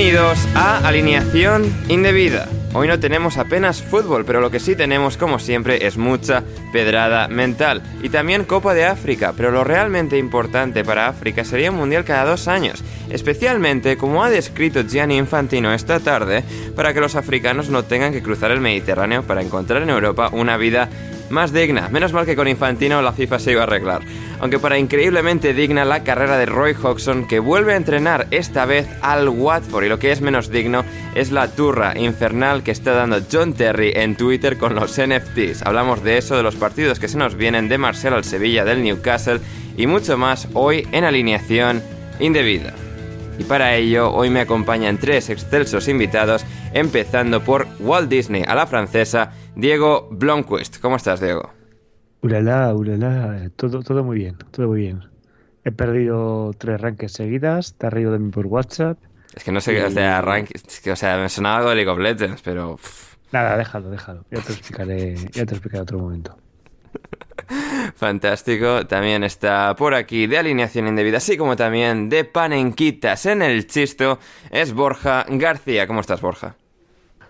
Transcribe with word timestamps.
Bienvenidos 0.00 0.48
a 0.54 0.78
Alineación 0.88 1.70
Indebida. 1.88 2.48
Hoy 2.72 2.88
no 2.88 2.98
tenemos 2.98 3.36
apenas 3.36 3.82
fútbol, 3.82 4.24
pero 4.24 4.40
lo 4.40 4.50
que 4.50 4.58
sí 4.58 4.74
tenemos, 4.74 5.18
como 5.18 5.38
siempre, 5.38 5.86
es 5.86 5.98
mucha 5.98 6.42
pedrada 6.72 7.28
mental. 7.28 7.82
Y 8.02 8.08
también 8.08 8.44
Copa 8.44 8.72
de 8.72 8.86
África, 8.86 9.34
pero 9.36 9.50
lo 9.50 9.62
realmente 9.62 10.16
importante 10.16 10.84
para 10.84 11.08
África 11.08 11.44
sería 11.44 11.70
un 11.70 11.76
mundial 11.76 12.06
cada 12.06 12.24
dos 12.24 12.48
años. 12.48 12.82
Especialmente, 13.10 13.98
como 13.98 14.24
ha 14.24 14.30
descrito 14.30 14.80
Gianni 14.80 15.18
Infantino 15.18 15.70
esta 15.74 16.00
tarde, 16.00 16.44
para 16.74 16.94
que 16.94 17.02
los 17.02 17.14
africanos 17.14 17.68
no 17.68 17.84
tengan 17.84 18.14
que 18.14 18.22
cruzar 18.22 18.52
el 18.52 18.62
Mediterráneo 18.62 19.24
para 19.24 19.42
encontrar 19.42 19.82
en 19.82 19.90
Europa 19.90 20.30
una 20.32 20.56
vida 20.56 20.88
más 21.30 21.52
digna. 21.52 21.88
Menos 21.88 22.12
mal 22.12 22.26
que 22.26 22.36
con 22.36 22.48
Infantino 22.48 23.00
la 23.02 23.12
FIFA 23.12 23.38
se 23.38 23.52
iba 23.52 23.62
a 23.62 23.64
arreglar. 23.64 24.02
Aunque 24.40 24.58
para 24.58 24.78
increíblemente 24.78 25.54
digna 25.54 25.84
la 25.84 26.04
carrera 26.04 26.36
de 26.38 26.46
Roy 26.46 26.74
Hodgson, 26.74 27.26
que 27.26 27.38
vuelve 27.38 27.74
a 27.74 27.76
entrenar 27.76 28.26
esta 28.30 28.66
vez 28.66 28.88
al 29.02 29.28
Watford. 29.28 29.84
Y 29.84 29.88
lo 29.88 29.98
que 29.98 30.12
es 30.12 30.20
menos 30.20 30.50
digno 30.50 30.84
es 31.14 31.30
la 31.30 31.48
turra 31.48 31.98
infernal 31.98 32.62
que 32.62 32.70
está 32.70 32.92
dando 32.92 33.20
John 33.30 33.54
Terry 33.54 33.92
en 33.94 34.16
Twitter 34.16 34.58
con 34.58 34.74
los 34.74 34.98
NFTs. 35.00 35.62
Hablamos 35.62 36.02
de 36.02 36.18
eso, 36.18 36.36
de 36.36 36.42
los 36.42 36.56
partidos 36.56 36.98
que 36.98 37.08
se 37.08 37.18
nos 37.18 37.34
vienen 37.36 37.68
de 37.68 37.78
Marcelo 37.78 38.16
al 38.16 38.24
Sevilla, 38.24 38.64
del 38.64 38.82
Newcastle 38.82 39.40
y 39.76 39.86
mucho 39.86 40.18
más 40.18 40.48
hoy 40.54 40.86
en 40.92 41.04
alineación 41.04 41.82
indebida. 42.18 42.74
Y 43.40 43.44
para 43.44 43.74
ello, 43.74 44.12
hoy 44.12 44.28
me 44.28 44.40
acompañan 44.40 44.98
tres 44.98 45.30
excelsos 45.30 45.88
invitados, 45.88 46.44
empezando 46.74 47.42
por 47.42 47.66
Walt 47.78 48.10
Disney 48.10 48.44
a 48.46 48.54
la 48.54 48.66
francesa, 48.66 49.32
Diego 49.60 50.08
Blomquist. 50.10 50.80
¿Cómo 50.80 50.96
estás, 50.96 51.20
Diego? 51.20 51.50
Uralá, 52.22 52.74
uralá, 52.74 53.50
todo, 53.56 53.82
todo 53.82 54.02
muy 54.02 54.16
bien, 54.16 54.36
todo 54.50 54.68
muy 54.68 54.80
bien. 54.80 55.04
He 55.64 55.70
perdido 55.70 56.52
tres 56.56 56.80
rankings 56.80 57.12
seguidas, 57.12 57.74
te 57.74 57.86
has 57.86 57.92
reído 57.92 58.12
de 58.12 58.18
mí 58.18 58.30
por 58.30 58.46
WhatsApp. 58.46 58.98
Es 59.34 59.44
que 59.44 59.52
no 59.52 59.60
sé 59.60 59.74
qué, 59.74 59.84
o 59.84 59.90
sea, 59.90 60.22
rankings, 60.22 60.86
o 60.86 60.96
sea, 60.96 61.18
me 61.18 61.28
sonaba 61.28 61.58
algo 61.58 61.68
de 61.68 61.76
League 61.76 61.90
of 61.90 61.98
Legends, 61.98 62.40
pero... 62.42 62.78
Nada, 63.32 63.58
déjalo, 63.58 63.90
déjalo. 63.90 64.24
Ya 64.30 64.40
te 64.40 64.52
explicaré, 64.52 65.14
ya 65.30 65.44
te 65.44 65.54
explicaré 65.54 65.82
otro 65.82 65.98
momento. 65.98 66.36
Fantástico. 67.96 68.86
También 68.86 69.24
está 69.24 69.76
por 69.76 69.94
aquí 69.94 70.26
de 70.26 70.38
alineación 70.38 70.88
indebida, 70.88 71.18
así 71.18 71.36
como 71.36 71.54
también 71.54 72.08
de 72.08 72.24
panenquitas 72.24 73.26
en 73.26 73.42
el 73.42 73.66
chisto, 73.66 74.18
es 74.50 74.72
Borja 74.72 75.26
García. 75.28 75.86
¿Cómo 75.86 76.00
estás, 76.00 76.22
Borja? 76.22 76.56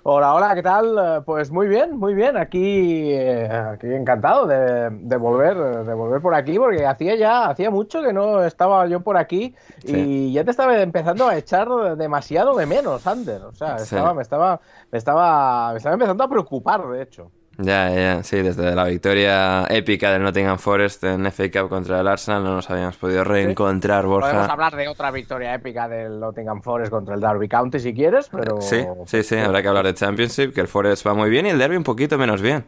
Hola, 0.03 0.35
hola, 0.35 0.55
¿qué 0.55 0.63
tal? 0.63 1.23
Pues 1.27 1.51
muy 1.51 1.69
bien, 1.69 1.99
muy 1.99 2.15
bien. 2.15 2.37
Aquí, 2.39 3.13
eh, 3.13 3.47
aquí 3.51 3.87
encantado 3.93 4.47
de, 4.47 4.89
de 4.91 5.17
volver, 5.19 5.57
de 5.85 5.93
volver 5.95 6.23
por 6.23 6.35
aquí, 6.35 6.59
porque 6.59 6.87
hacía 6.87 7.17
ya, 7.17 7.47
hacía 7.49 7.71
mucho 7.71 8.03
que 8.03 8.13
no 8.13 8.43
estaba 8.43 8.87
yo 8.87 9.01
por 9.01 9.19
aquí 9.19 9.55
y 9.85 10.33
ya 10.33 10.43
te 10.45 10.53
estaba 10.53 10.81
empezando 10.81 11.29
a 11.29 11.37
echar 11.37 11.69
demasiado 11.99 12.57
de 12.57 12.65
menos, 12.65 13.07
Ander. 13.07 13.43
O 13.43 13.53
sea, 13.53 13.77
Sí. 13.79 13.85
estaba, 13.95 14.15
me 14.15 14.23
estaba, 14.23 14.61
me 14.91 14.99
estaba, 14.99 15.73
me 15.73 15.77
estaba 15.77 15.95
empezando 15.95 16.25
a 16.25 16.29
preocupar, 16.29 16.89
de 16.89 17.03
hecho. 17.03 17.31
Ya, 17.63 17.91
ya, 17.91 18.23
sí, 18.23 18.41
desde 18.41 18.75
la 18.75 18.85
victoria 18.85 19.67
épica 19.69 20.11
del 20.13 20.23
Nottingham 20.23 20.59
Forest 20.59 21.05
en 21.05 21.27
FA 21.31 21.51
Cup 21.51 21.69
contra 21.69 22.01
el 22.01 22.09
Arsenal 22.09 22.43
no 22.43 22.55
nos 22.55 22.71
habíamos 22.71 22.97
podido 22.97 23.23
reencontrar, 23.23 24.05
Podemos 24.05 24.23
Borja. 24.33 24.45
hablar 24.47 24.77
de 24.77 24.89
otra 24.89 25.11
victoria 25.11 25.53
épica 25.55 25.87
del 25.87 26.19
Nottingham 26.19 26.63
Forest 26.63 26.91
contra 26.91 27.15
el 27.17 27.21
Derby 27.21 27.49
County 27.49 27.79
si 27.79 27.93
quieres, 27.93 28.31
pero 28.31 28.63
Sí, 28.63 28.83
sí, 29.05 29.23
sí, 29.23 29.37
habrá 29.37 29.61
que 29.61 29.69
hablar 29.69 29.85
de 29.85 29.93
Championship, 29.93 30.55
que 30.55 30.63
el 30.63 30.69
Forest 30.69 31.07
va 31.07 31.13
muy 31.13 31.29
bien 31.29 31.45
y 31.47 31.51
el 31.51 31.59
Derby 31.59 31.77
un 31.77 31.85
poquito 31.85 32.17
menos 32.17 32.41
bien. 32.41 32.65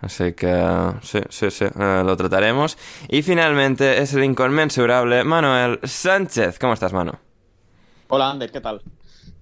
Así 0.00 0.34
que 0.34 0.62
sí, 1.02 1.20
sí, 1.30 1.50
sí, 1.50 1.64
eh, 1.64 2.02
lo 2.04 2.16
trataremos. 2.16 2.76
Y 3.08 3.22
finalmente 3.22 3.98
es 4.02 4.12
el 4.14 4.22
inconmensurable 4.22 5.24
Manuel 5.24 5.80
Sánchez. 5.82 6.58
¿Cómo 6.58 6.74
estás, 6.74 6.92
Manu? 6.92 7.12
Hola, 8.08 8.30
Ander, 8.30 8.52
¿qué 8.52 8.60
tal? 8.60 8.82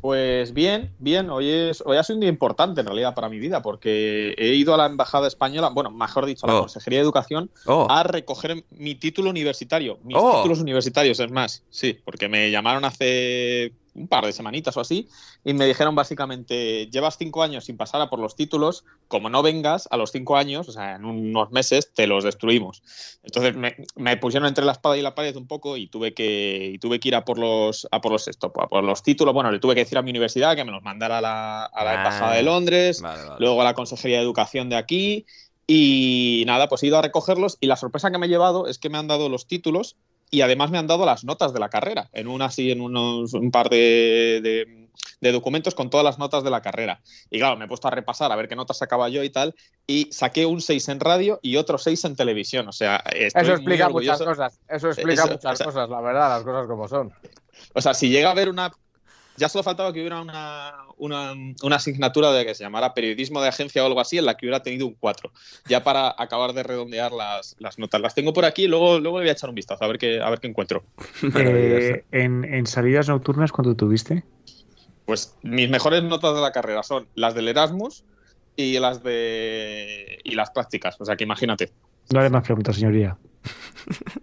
Pues 0.03 0.53
bien, 0.53 0.91
bien. 0.99 1.31
Hoy, 1.31 1.49
es, 1.49 1.81
hoy 1.87 1.97
ha 1.97 2.03
sido 2.03 2.17
un 2.17 2.23
día 2.23 2.29
importante 2.29 2.81
en 2.81 2.87
realidad 2.89 3.15
para 3.15 3.29
mi 3.29 3.39
vida 3.39 3.63
porque 3.63 4.35
he 4.37 4.49
ido 4.49 4.75
a 4.75 4.77
la 4.77 4.87
Embajada 4.87 5.29
Española, 5.29 5.69
bueno, 5.73 5.93
mejor 5.93 6.27
dicho, 6.27 6.45
a 6.45 6.49
la 6.51 6.57
Oh. 6.57 6.61
Consejería 6.63 6.99
de 6.99 7.05
Educación 7.05 7.51
Oh. 7.67 7.87
a 7.89 8.03
recoger 8.03 8.65
mi 8.71 8.97
título 8.97 9.31
universitario. 9.31 10.01
Mis 10.03 10.17
Oh. 10.19 10.39
títulos 10.39 10.59
universitarios, 10.61 11.21
es 11.21 11.31
más, 11.31 11.63
sí, 11.71 12.01
porque 12.05 12.29
me 12.29 12.51
llamaron 12.51 12.85
hace 12.85 13.73
un 13.95 14.09
par 14.09 14.25
de 14.25 14.33
semanitas 14.33 14.77
o 14.77 14.81
así 14.81 15.09
y 15.45 15.53
me 15.55 15.67
dijeron 15.67 15.95
básicamente, 15.95 16.87
llevas 16.91 17.19
cinco 17.19 17.43
años 17.43 17.67
sin 17.67 17.77
pasar 17.77 18.01
a 18.01 18.09
por 18.09 18.19
los 18.19 18.37
títulos, 18.37 18.85
como 19.09 19.29
no 19.29 19.43
vengas 19.43 19.87
a 19.91 19.97
los 19.97 20.13
cinco 20.13 20.37
años, 20.37 20.69
o 20.69 20.73
sea, 20.73 20.97
en 20.97 21.05
unos 21.05 21.51
meses 21.51 21.93
te 21.93 22.07
los 22.07 22.25
destruimos. 22.25 22.83
Entonces 23.23 23.55
me, 23.55 23.77
me 23.97 24.17
pusieron 24.17 24.49
entre 24.49 24.65
la 24.65 24.73
espada 24.73 24.97
y 24.97 25.03
la 25.03 25.15
pared 25.15 25.37
un 25.37 25.47
poco 25.47 25.77
y 25.77 25.89
tuve 25.89 26.15
que, 26.15 26.71
y 26.75 26.79
tuve 26.79 27.01
que 27.01 27.09
ir 27.09 27.15
a 27.15 27.25
por 27.25 27.39
los, 27.39 27.87
a 27.91 28.01
por 28.01 28.13
los, 28.13 28.29
esto, 28.29 28.53
a 28.59 28.69
por 28.69 28.83
los 28.85 29.03
títulos. 29.03 29.35
Bueno, 29.35 29.51
le 29.51 29.59
tuve 29.59 29.75
que 29.75 29.81
decir 29.83 29.99
a 29.99 30.03
mi 30.03 30.11
universidad 30.11 30.57
que 30.57 30.65
me 30.65 30.73
los 30.73 30.83
mandara 30.83 31.19
a 31.19 31.21
la, 31.21 31.65
a 31.65 31.85
la 31.85 31.91
Ah. 31.93 31.95
Embajada 31.97 32.35
de 32.35 32.43
Londres, 32.43 33.01
Vale, 33.03 33.23
vale. 33.25 33.37
luego 33.41 33.61
a 33.61 33.65
la 33.65 33.75
Consejería 33.75 34.17
de 34.19 34.23
Educación 34.25 34.69
de 34.71 34.77
aquí. 34.77 35.27
Y 35.67 36.43
nada, 36.47 36.69
pues 36.69 36.83
he 36.83 36.87
ido 36.89 36.99
a 36.99 37.03
recogerlos 37.03 37.57
y 37.61 37.67
la 37.67 37.77
sorpresa 37.77 38.11
que 38.11 38.19
me 38.19 38.27
he 38.27 38.29
llevado 38.29 38.67
es 38.67 38.79
que 38.79 38.89
me 38.91 38.99
han 38.99 39.07
dado 39.07 39.29
los 39.29 39.47
títulos 39.47 39.97
y 40.33 40.41
además 40.41 40.71
me 40.73 40.79
han 40.79 40.89
dado 40.89 41.07
las 41.07 41.23
notas 41.25 41.53
de 41.53 41.61
la 41.61 41.69
carrera, 41.69 42.09
en 42.13 42.27
una 42.27 42.47
así, 42.47 42.73
en 42.73 42.81
unos, 42.81 43.35
un 43.35 43.51
par 43.53 43.69
de, 43.69 44.41
de- 44.43 44.83
de 45.21 45.31
documentos 45.33 45.75
con 45.77 45.89
todas 45.89 46.03
las 46.05 46.19
notas 46.19 46.43
de 46.43 46.51
la 46.51 46.63
carrera. 46.63 47.01
Y 47.31 47.39
claro, 47.39 47.57
me 47.57 47.67
he 47.67 47.69
puesto 47.69 47.87
a 47.87 47.93
repasar 47.93 48.33
a 48.33 48.37
ver 48.37 48.49
qué 48.49 48.57
notas 48.57 48.79
sacaba 48.79 49.09
yo 49.09 49.23
y 49.23 49.31
tal, 49.31 49.55
y 49.87 50.09
saqué 50.13 50.47
un 50.47 50.61
6 50.61 50.89
en 50.89 50.99
radio 51.01 51.39
y 51.43 51.57
otro 51.57 51.79
6 51.79 52.05
en 52.07 52.17
televisión. 52.17 52.67
O 52.69 52.73
sea, 52.73 52.97
estoy 53.15 53.43
eso 53.43 53.53
muy 53.53 53.61
explica 53.61 53.89
muchas 53.89 54.19
cosas. 54.21 54.59
Eso 54.69 54.89
explica 54.89 55.23
Eso, 55.25 55.33
muchas 55.33 55.53
o 55.53 55.57
sea- 55.57 55.67
cosas, 55.67 55.89
la 55.91 56.01
verdad, 56.01 56.29
las 56.31 56.43
cosas 56.43 56.67
como 56.67 56.89
son. 56.89 57.13
O 57.75 57.81
sea, 57.81 57.95
si 57.95 58.09
llega 58.09 58.29
a 58.29 58.33
haber 58.33 58.49
una 58.49 58.73
Ya 59.37 59.49
solo 59.49 59.63
faltaba 59.63 59.93
que 59.93 60.01
hubiera 60.01 60.21
una, 60.21 60.73
una, 60.99 61.33
una, 61.63 61.77
asignatura 61.77 62.33
de 62.33 62.45
que 62.45 62.55
se 62.55 62.65
llamara 62.65 62.95
periodismo 62.95 63.41
de 63.41 63.49
agencia 63.49 63.83
o 63.83 63.87
algo 63.87 64.01
así, 64.01 64.19
en 64.19 64.27
la 64.27 64.37
que 64.37 64.47
hubiera 64.47 64.63
tenido 64.63 64.87
un 64.87 64.95
4. 64.95 65.33
Ya 65.69 65.83
para 65.83 66.15
acabar 66.19 66.53
de 66.53 66.63
redondear 66.63 67.13
las, 67.13 67.57
las 67.59 67.79
notas. 67.79 68.01
Las 68.01 68.15
tengo 68.15 68.33
por 68.33 68.45
aquí 68.45 68.65
y 68.65 68.69
luego, 68.69 68.99
luego 68.99 69.19
le 69.19 69.25
voy 69.25 69.29
a 69.31 69.33
echar 69.33 69.49
un 69.49 69.55
vistazo 69.55 69.85
a 69.85 69.89
ver 69.89 69.99
qué, 69.99 70.21
a 70.21 70.29
ver 70.29 70.41
qué 70.41 70.49
encuentro. 70.49 70.85
Eh, 71.35 72.05
en, 72.13 72.45
en 72.45 72.67
salidas 72.67 73.09
nocturnas, 73.09 73.53
¿cuánto 73.53 73.75
tuviste? 73.75 74.25
Pues 75.07 75.35
mis 75.43 75.69
mejores 75.69 76.03
notas 76.03 76.35
de 76.35 76.41
la 76.41 76.53
carrera 76.53 76.83
son 76.83 77.09
las 77.15 77.35
del 77.35 77.49
Erasmus 77.49 78.05
y 78.57 78.79
las 78.79 79.03
de 79.03 80.19
y 80.25 80.35
las 80.35 80.51
prácticas. 80.51 80.97
O 81.01 81.05
sea 81.05 81.17
que 81.17 81.25
imagínate. 81.25 81.73
No 82.13 82.21
hay 82.21 82.31
más 82.31 82.45
preguntas, 82.45 82.77
señoría. 82.77 83.17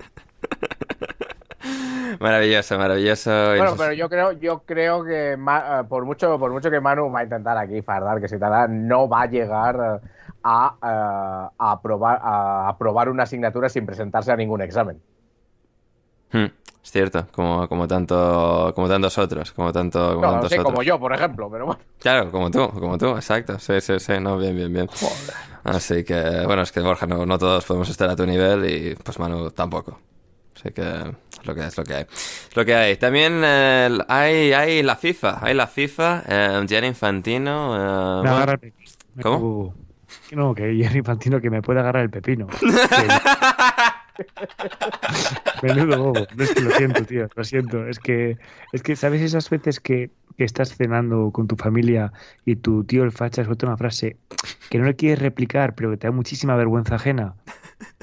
Maravilloso, 2.20 2.78
maravilloso. 2.78 3.32
Bueno, 3.32 3.76
pero 3.78 3.94
yo 3.94 4.10
creo, 4.10 4.34
yo 4.34 4.60
creo 4.66 5.04
que 5.06 5.34
eh, 5.34 5.84
por 5.88 6.04
mucho, 6.04 6.38
por 6.38 6.52
mucho 6.52 6.70
que 6.70 6.82
Manu 6.82 7.10
va 7.10 7.22
a 7.22 7.24
intentar 7.24 7.58
aquí 7.58 7.82
fardar 7.82 8.20
que 8.20 8.28
se 8.28 8.38
tarda, 8.38 8.68
no 8.68 9.08
va 9.08 9.22
a 9.22 9.26
llegar 9.28 10.02
a, 10.44 10.76
a, 10.82 11.50
a, 11.58 11.72
aprobar, 11.72 12.20
a 12.22 12.68
aprobar 12.68 13.08
una 13.08 13.24
asignatura 13.24 13.70
sin 13.70 13.86
presentarse 13.86 14.32
a 14.34 14.36
ningún 14.36 14.62
examen. 14.62 15.02
Hmm, 16.32 16.46
es 16.84 16.92
cierto, 16.92 17.26
como, 17.32 17.70
como 17.70 17.88
tanto, 17.88 18.74
como 18.76 18.90
tantos 18.90 19.18
otros, 19.18 19.54
como 19.54 19.72
tanto, 19.72 20.16
como 20.16 20.26
no, 20.26 20.32
tantos 20.34 20.50
sí, 20.50 20.56
otros. 20.56 20.74
como 20.74 20.84
yo, 20.84 21.00
por 21.00 21.14
ejemplo, 21.14 21.50
pero 21.50 21.68
bueno. 21.68 21.82
Claro, 22.00 22.32
como 22.32 22.52
tú, 22.52 22.70
como 22.70 22.98
tú, 22.98 23.16
exacto. 23.16 23.58
Sí, 23.60 23.80
sí, 23.80 23.98
sí, 23.98 24.14
no, 24.20 24.38
bien, 24.38 24.58
bien, 24.58 24.74
bien. 24.74 24.88
Joder. 24.88 25.36
Así 25.64 26.04
que, 26.04 26.44
bueno, 26.46 26.64
es 26.64 26.72
que 26.74 26.82
Borja, 26.82 27.06
no, 27.06 27.26
no 27.26 27.38
todos 27.38 27.66
podemos 27.66 27.90
estar 27.90 28.10
a 28.10 28.16
tu 28.18 28.26
nivel 28.26 28.70
y 28.70 28.96
pues 28.96 29.18
Manu 29.20 29.52
tampoco. 29.52 30.00
Así 30.60 30.72
que 30.74 30.82
es 30.82 31.46
lo 31.46 31.56
que 31.56 31.66
es 31.66 31.78
lo 31.78 31.84
que 31.86 31.94
hay. 31.94 32.02
Es 32.10 32.56
lo 32.56 32.66
que 32.66 32.76
hay. 32.76 32.98
También 32.98 33.42
eh, 33.46 33.98
hay, 34.10 34.52
hay 34.52 34.84
la 34.84 34.98
FIFA, 34.98 35.40
hay 35.42 35.54
la 35.54 35.68
FIFA, 35.68 36.24
eh, 36.28 36.66
Gianni 36.68 36.88
Infantino. 36.88 37.76
eh, 37.76 37.80
Me 37.80 38.30
bueno, 38.30 38.36
agarra 38.36 38.54
el 38.54 38.60
pepino. 38.60 38.92
Me 39.16 39.24
¿Cómo? 39.24 39.74
No, 40.32 40.54
que 40.54 40.76
Jerry 40.76 41.00
Infantino 41.00 41.40
que 41.40 41.50
me 41.50 41.62
puede 41.62 41.80
agarrar 41.80 42.04
el 42.04 42.10
pepino. 42.10 42.48
Menudo 45.64 46.04
bobo. 46.04 46.28
No 46.36 46.44
es 46.44 46.54
que 46.54 46.62
lo 46.62 46.72
siento, 46.72 47.04
tío. 47.06 47.28
Lo 47.34 47.44
siento. 47.44 47.88
Es 47.88 48.00
que, 48.00 48.38
es 48.74 48.84
que 48.84 48.96
¿sabes 48.96 49.22
esas 49.22 49.50
veces 49.50 49.80
que, 49.80 50.12
que 50.40 50.46
estás 50.46 50.74
cenando 50.74 51.32
con 51.32 51.50
tu 51.50 51.58
familia 51.58 52.14
y 52.46 52.56
tu 52.56 52.86
tío 52.86 53.04
el 53.04 53.12
facha 53.12 53.44
suelta 53.44 53.66
una 53.68 53.76
frase 53.76 54.16
que 54.70 54.80
no 54.80 54.86
le 54.86 54.96
quieres 54.96 55.20
replicar, 55.20 55.76
pero 55.76 55.92
que 55.92 55.98
te 55.98 56.08
da 56.08 56.12
muchísima 56.12 56.56
vergüenza 56.56 56.96
ajena? 56.96 57.36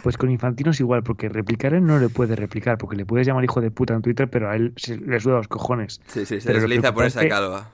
Pues 0.03 0.19
con 0.19 0.31
Infantino 0.31 0.71
es 0.71 0.81
igual, 0.81 1.03
porque 1.03 1.31
replicar 1.31 1.73
él 1.73 1.87
no 1.87 1.99
le 1.99 2.11
puede 2.11 2.37
replicar, 2.37 2.77
porque 2.77 2.94
le 2.94 3.06
puedes 3.06 3.27
llamar 3.27 3.43
hijo 3.43 3.62
de 3.62 3.71
puta 3.71 3.94
en 3.94 4.03
Twitter, 4.03 4.29
pero 4.29 4.50
a 4.50 4.56
él 4.56 4.75
se 4.77 4.99
le 4.99 5.19
suda 5.19 5.37
los 5.37 5.49
cojones. 5.49 6.03
Sí, 6.09 6.27
sí, 6.27 6.43
se 6.43 6.47
Pero 6.47 6.61
desliza 6.61 6.93
por 6.93 7.06
esa 7.06 7.27
calva. 7.27 7.71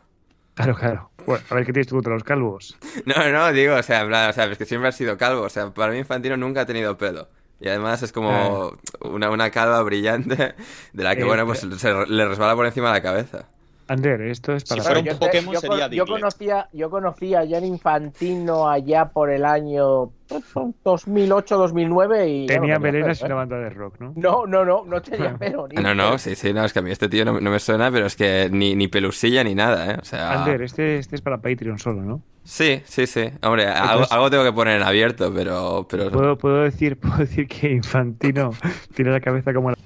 Claro, 0.54 0.76
claro. 0.76 1.10
Bueno, 1.26 1.42
a 1.50 1.54
ver 1.56 1.66
qué 1.66 1.72
tienes 1.72 1.88
tú 1.88 1.96
contra 1.96 2.14
los 2.14 2.22
calvos. 2.22 2.78
No, 3.04 3.32
no, 3.32 3.52
digo, 3.52 3.74
o 3.74 3.82
sea, 3.82 4.06
plan, 4.06 4.30
o 4.30 4.32
sea, 4.32 4.44
es 4.44 4.58
que 4.58 4.64
siempre 4.64 4.88
ha 4.88 4.92
sido 4.92 5.18
calvo. 5.18 5.42
O 5.42 5.48
sea, 5.48 5.70
para 5.74 5.90
mí 5.92 5.98
Infantino 5.98 6.36
nunca 6.36 6.60
ha 6.60 6.66
tenido 6.66 6.96
pelo. 6.96 7.28
Y 7.60 7.68
además 7.68 8.02
es 8.02 8.12
como 8.12 8.76
una, 9.00 9.30
una 9.30 9.50
calva 9.50 9.82
brillante 9.82 10.54
de 10.92 11.02
la 11.02 11.16
que, 11.16 11.22
Eh, 11.22 11.24
bueno, 11.24 11.46
pues 11.46 11.60
se 11.60 12.06
le 12.06 12.28
resbala 12.28 12.54
por 12.54 12.66
encima 12.66 12.88
de 12.88 12.94
la 12.94 13.02
cabeza. 13.02 13.48
Ander, 13.92 14.22
esto 14.22 14.54
es 14.54 14.62
Si 14.62 14.68
para... 14.70 14.82
fuera 14.82 15.00
un 15.00 15.06
yo, 15.06 15.18
Pokémon 15.18 15.54
yo 15.54 15.60
sería 15.60 16.04
conocía, 16.06 16.68
yo 16.72 16.88
conocía 16.88 17.40
a 17.40 17.48
Jan 17.48 17.64
Infantino 17.64 18.68
allá 18.68 19.10
por 19.10 19.30
el 19.30 19.44
año 19.44 20.12
2008-2009 20.30 22.28
y... 22.28 22.46
ya 22.46 22.54
Tenía 22.54 22.74
no 22.74 22.80
melenas 22.80 23.20
y 23.20 23.24
una 23.26 23.34
banda 23.34 23.58
de 23.58 23.70
rock, 23.70 23.96
¿no? 24.00 24.12
No, 24.16 24.46
no, 24.46 24.64
no, 24.64 24.84
no 24.86 25.02
tenía 25.02 25.34
pelo. 25.38 25.68
ni 25.68 25.82
No, 25.82 25.94
no, 25.94 26.16
sí, 26.18 26.34
sí, 26.34 26.52
no, 26.52 26.64
es 26.64 26.72
que 26.72 26.78
a 26.78 26.82
mí 26.82 26.90
este 26.90 27.08
tío 27.08 27.24
no, 27.24 27.38
no 27.40 27.50
me 27.50 27.58
suena, 27.58 27.90
pero 27.90 28.06
es 28.06 28.16
que 28.16 28.48
ni, 28.50 28.74
ni 28.74 28.88
pelusilla 28.88 29.44
ni 29.44 29.54
nada, 29.54 29.92
¿eh? 29.92 29.98
O 30.00 30.04
sea... 30.04 30.42
Ander, 30.42 30.62
este, 30.62 30.96
este 30.98 31.16
es 31.16 31.22
para 31.22 31.38
Patreon 31.38 31.78
solo, 31.78 32.02
¿no? 32.02 32.22
Sí, 32.44 32.82
sí, 32.84 33.06
sí. 33.06 33.30
Hombre, 33.42 33.66
algo 33.66 34.30
tengo 34.30 34.44
que 34.44 34.52
poner 34.52 34.80
en 34.80 34.86
abierto, 34.86 35.32
pero... 35.34 35.86
pero... 35.88 36.10
Puedo, 36.10 36.38
puedo 36.38 36.62
decir, 36.62 36.96
puedo 37.00 37.18
decir 37.18 37.46
que 37.46 37.70
Infantino 37.70 38.52
tiene 38.94 39.10
la 39.10 39.20
cabeza 39.20 39.52
como 39.52 39.70
la... 39.70 39.76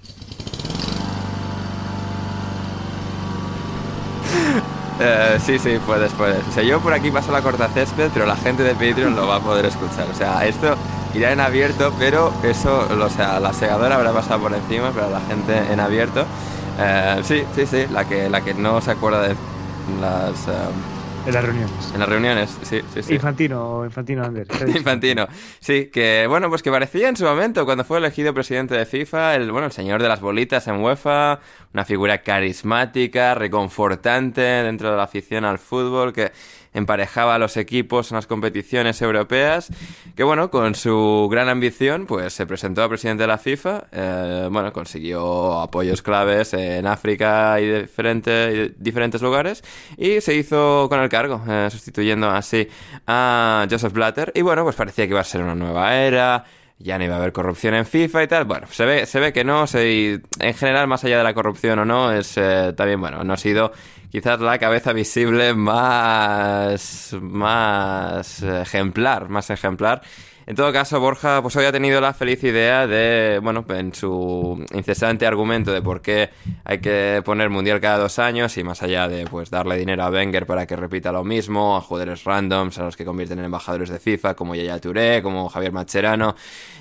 Eh, 4.99 5.39
sí, 5.45 5.59
sí, 5.59 5.79
puedes, 5.85 6.13
puedes. 6.13 6.43
O 6.57 6.61
yo 6.63 6.81
por 6.81 6.93
aquí 6.93 7.11
paso 7.11 7.31
la 7.31 7.43
corta 7.43 7.69
césped, 7.69 8.11
pero 8.15 8.27
la 8.27 8.37
gente 8.37 8.63
de 8.63 8.75
Patreon 8.75 9.15
lo 9.15 9.27
va 9.27 9.37
a 9.37 9.41
poder 9.41 9.67
escuchar. 9.67 10.07
O 10.11 10.15
sea, 10.15 10.47
esto 10.47 10.75
irá 11.15 11.33
en 11.33 11.41
abierto, 11.41 11.93
pero 11.99 12.33
eso, 12.43 12.87
o 12.89 13.11
sea, 13.11 13.39
la 13.41 13.53
segadora 13.53 13.97
habrá 13.97 14.13
pasado 14.13 14.41
por 14.41 14.55
encima, 14.55 14.93
pero 14.95 15.11
la 15.11 15.21
gente 15.21 15.73
en 15.73 15.81
abierto. 15.81 16.25
Eh, 16.79 17.21
sí, 17.25 17.45
sí, 17.55 17.67
sí, 17.67 17.87
la 17.91 18.05
que, 18.07 18.29
la 18.29 18.41
que 18.43 18.55
no 18.55 18.81
se 18.81 18.91
acuerda 18.91 19.23
de 19.23 19.37
las, 20.01 20.49
eh, 20.49 20.96
en 21.27 21.35
las 21.35 21.45
reuniones. 21.45 21.93
en 21.93 22.01
las 22.01 22.09
reuniones. 22.09 22.59
Sí, 22.63 22.81
sí, 22.95 23.03
sí. 23.03 23.15
Infantino, 23.15 23.85
Infantino 23.85 24.25
Ander. 24.25 24.47
Infantino. 24.69 25.27
Sí, 25.61 25.87
que 25.93 26.27
bueno, 26.29 26.49
pues 26.49 26.63
que 26.63 26.71
parecía 26.71 27.09
en 27.09 27.17
su 27.17 27.25
momento 27.25 27.65
cuando 27.65 27.85
fue 27.85 27.99
elegido 27.99 28.33
presidente 28.33 28.75
de 28.75 28.87
FIFA, 28.87 29.35
el 29.35 29.51
bueno, 29.51 29.67
el 29.67 29.73
señor 29.73 30.01
de 30.03 30.09
las 30.09 30.21
bolitas 30.21 30.67
en 30.69 30.77
UEFA, 30.81 31.41
una 31.75 31.85
figura 31.85 32.23
carismática, 32.23 33.35
reconfortante 33.35 34.41
dentro 34.41 34.91
de 34.91 34.97
la 34.97 35.03
afición 35.03 35.45
al 35.45 35.59
fútbol 35.59 36.13
que 36.13 36.33
emparejaba 36.77 37.35
a 37.35 37.39
los 37.39 37.57
equipos 37.57 38.11
en 38.11 38.17
las 38.17 38.27
competiciones 38.27 39.01
europeas, 39.03 39.69
que 40.15 40.23
bueno, 40.23 40.51
con 40.51 40.75
su 40.75 41.29
gran 41.31 41.49
ambición, 41.49 42.07
pues 42.07 42.33
se 42.33 42.47
presentó 42.47 42.83
a 42.83 42.89
presidente 42.89 43.23
de 43.23 43.27
la 43.27 43.39
FIFA, 43.39 43.85
eh, 43.91 44.49
bueno, 44.51 44.73
consiguió 44.73 45.61
apoyos 45.61 46.03
claves 46.03 46.55
en 46.55 46.87
África 46.87 47.61
y 47.61 47.67
diferente- 47.83 48.75
diferentes 48.79 49.23
lugares, 49.23 49.65
y 49.97 50.21
se 50.21 50.35
hizo 50.35 50.89
con 50.89 51.01
el 51.01 51.09
cargo, 51.09 51.43
eh, 51.49 51.69
sustituyendo 51.71 52.29
así 52.31 52.69
a 53.07 53.67
Joseph 53.71 53.93
Blatter, 53.93 54.33
y 54.35 54.43
bueno, 54.43 54.63
pues 54.65 54.77
parecía 54.77 55.07
que 55.07 55.11
iba 55.11 55.21
a 55.21 55.25
ser 55.25 55.43
una 55.43 55.55
nueva 55.55 55.97
era, 55.97 56.45
ya 56.79 56.99
no 56.99 57.05
iba 57.05 57.15
a 57.15 57.19
haber 57.19 57.33
corrupción 57.33 57.75
en 57.75 57.87
FIFA 57.87 58.23
y 58.23 58.29
tal. 58.29 58.45
Bueno, 58.45 58.67
se 58.71 58.85
ve, 58.85 59.07
se 59.07 59.21
ve 59.21 59.33
que 59.33 59.45
no, 59.45 59.67
se, 59.67 60.21
en 60.39 60.55
general, 60.55 60.87
más 60.87 61.05
allá 61.05 61.19
de 61.19 61.25
la 61.25 61.35
corrupción 61.35 61.79
o 61.79 61.85
no, 61.85 62.13
es 62.13 62.37
eh, 62.37 62.73
también, 62.77 63.01
bueno, 63.01 63.25
no 63.25 63.33
ha 63.33 63.37
sido 63.37 63.73
quizás 64.11 64.41
la 64.41 64.59
cabeza 64.59 64.93
visible 64.93 65.55
más, 65.55 67.17
más 67.21 68.43
ejemplar, 68.43 69.29
más 69.29 69.51
ejemplar. 69.51 70.03
En 70.49 70.55
todo 70.55 70.73
caso, 70.73 71.01
Borja, 71.01 71.43
pues 71.43 71.57
hoy 71.57 71.65
ha 71.65 71.73
tenido 71.73 72.01
la 72.01 72.15
feliz 72.15 72.45
idea 72.45 72.87
de, 72.87 73.41
bueno, 73.43 73.65
en 73.69 73.93
su 73.93 74.65
incesante 74.73 75.27
argumento 75.27 75.73
de 75.73 75.83
por 75.83 76.01
qué 76.01 76.31
hay 76.65 76.79
que 76.79 77.21
poner 77.25 77.51
mundial 77.51 77.81
cada 77.81 77.99
dos 77.99 78.21
años 78.21 78.57
y 78.57 78.63
más 78.63 78.81
allá 78.81 79.09
de, 79.09 79.25
pues, 79.27 79.51
darle 79.51 79.77
dinero 79.77 80.05
a 80.05 80.09
Wenger 80.11 80.47
para 80.47 80.65
que 80.65 80.77
repita 80.77 81.11
lo 81.11 81.25
mismo, 81.25 81.77
a 81.77 81.81
jugadores 81.81 82.23
randoms, 82.23 82.79
a 82.79 82.85
los 82.85 82.97
que 82.97 83.05
convierten 83.05 83.41
en 83.41 83.47
embajadores 83.47 83.89
de 83.89 83.99
FIFA, 83.99 84.35
como 84.35 84.55
Yaya 84.55 84.79
Touré, 84.81 85.21
como 85.21 85.49
Javier 85.49 85.73
Macherano. 85.73 86.37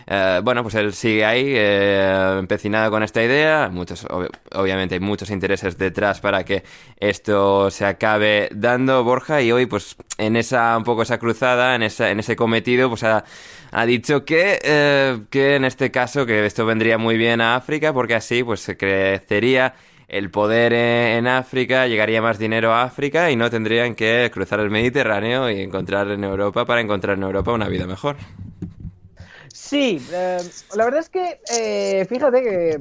Eh, 0.05 0.41
bueno, 0.43 0.61
pues 0.61 0.75
él 0.75 0.93
sigue 0.93 1.25
ahí, 1.25 1.45
eh, 1.55 2.35
empecinado 2.37 2.91
con 2.91 3.01
esta 3.01 3.23
idea. 3.23 3.69
Muchos, 3.73 4.05
ob- 4.05 4.29
obviamente 4.53 4.93
hay 4.93 5.01
muchos 5.01 5.31
intereses 5.31 5.75
detrás 5.75 6.21
para 6.21 6.43
que 6.45 6.63
esto 6.99 7.71
se 7.71 7.85
acabe 7.87 8.47
dando, 8.51 9.03
Borja, 9.03 9.41
y 9.41 9.51
hoy, 9.51 9.65
pues, 9.65 9.95
en 10.19 10.35
esa, 10.35 10.77
un 10.77 10.83
poco 10.83 11.01
esa 11.01 11.17
cruzada, 11.17 11.73
en, 11.73 11.81
esa, 11.81 12.11
en 12.11 12.19
ese 12.19 12.35
cometido, 12.35 12.89
pues 12.89 13.03
ha, 13.03 13.23
ha 13.77 13.85
dicho 13.85 14.23
que, 14.23 14.57
eh, 14.63 15.19
que 15.29 15.55
en 15.57 15.65
este 15.65 15.91
caso, 15.91 16.25
que 16.25 16.45
esto 16.45 16.65
vendría 16.65 16.97
muy 16.97 17.17
bien 17.17 17.41
a 17.41 17.57
África, 17.57 17.91
porque 17.91 18.15
así, 18.15 18.41
pues, 18.41 18.61
se 18.61 18.77
crecería 18.77 19.73
el 20.07 20.31
poder 20.31 20.71
eh, 20.71 21.17
en 21.17 21.27
África, 21.27 21.85
llegaría 21.85 22.21
más 22.21 22.39
dinero 22.39 22.71
a 22.71 22.83
África 22.83 23.29
y 23.31 23.35
no 23.35 23.49
tendrían 23.49 23.93
que 23.93 24.31
cruzar 24.33 24.61
el 24.61 24.69
Mediterráneo 24.69 25.49
y 25.51 25.59
encontrar 25.59 26.09
en 26.09 26.23
Europa 26.23 26.63
para 26.65 26.79
encontrar 26.79 27.17
en 27.17 27.23
Europa 27.23 27.51
una 27.51 27.67
vida 27.67 27.85
mejor. 27.85 28.15
Sí, 29.53 30.05
eh, 30.11 30.37
la 30.75 30.83
verdad 30.85 30.99
es 30.99 31.09
que 31.09 31.39
eh, 31.49 32.05
fíjate 32.09 32.43
que, 32.43 32.77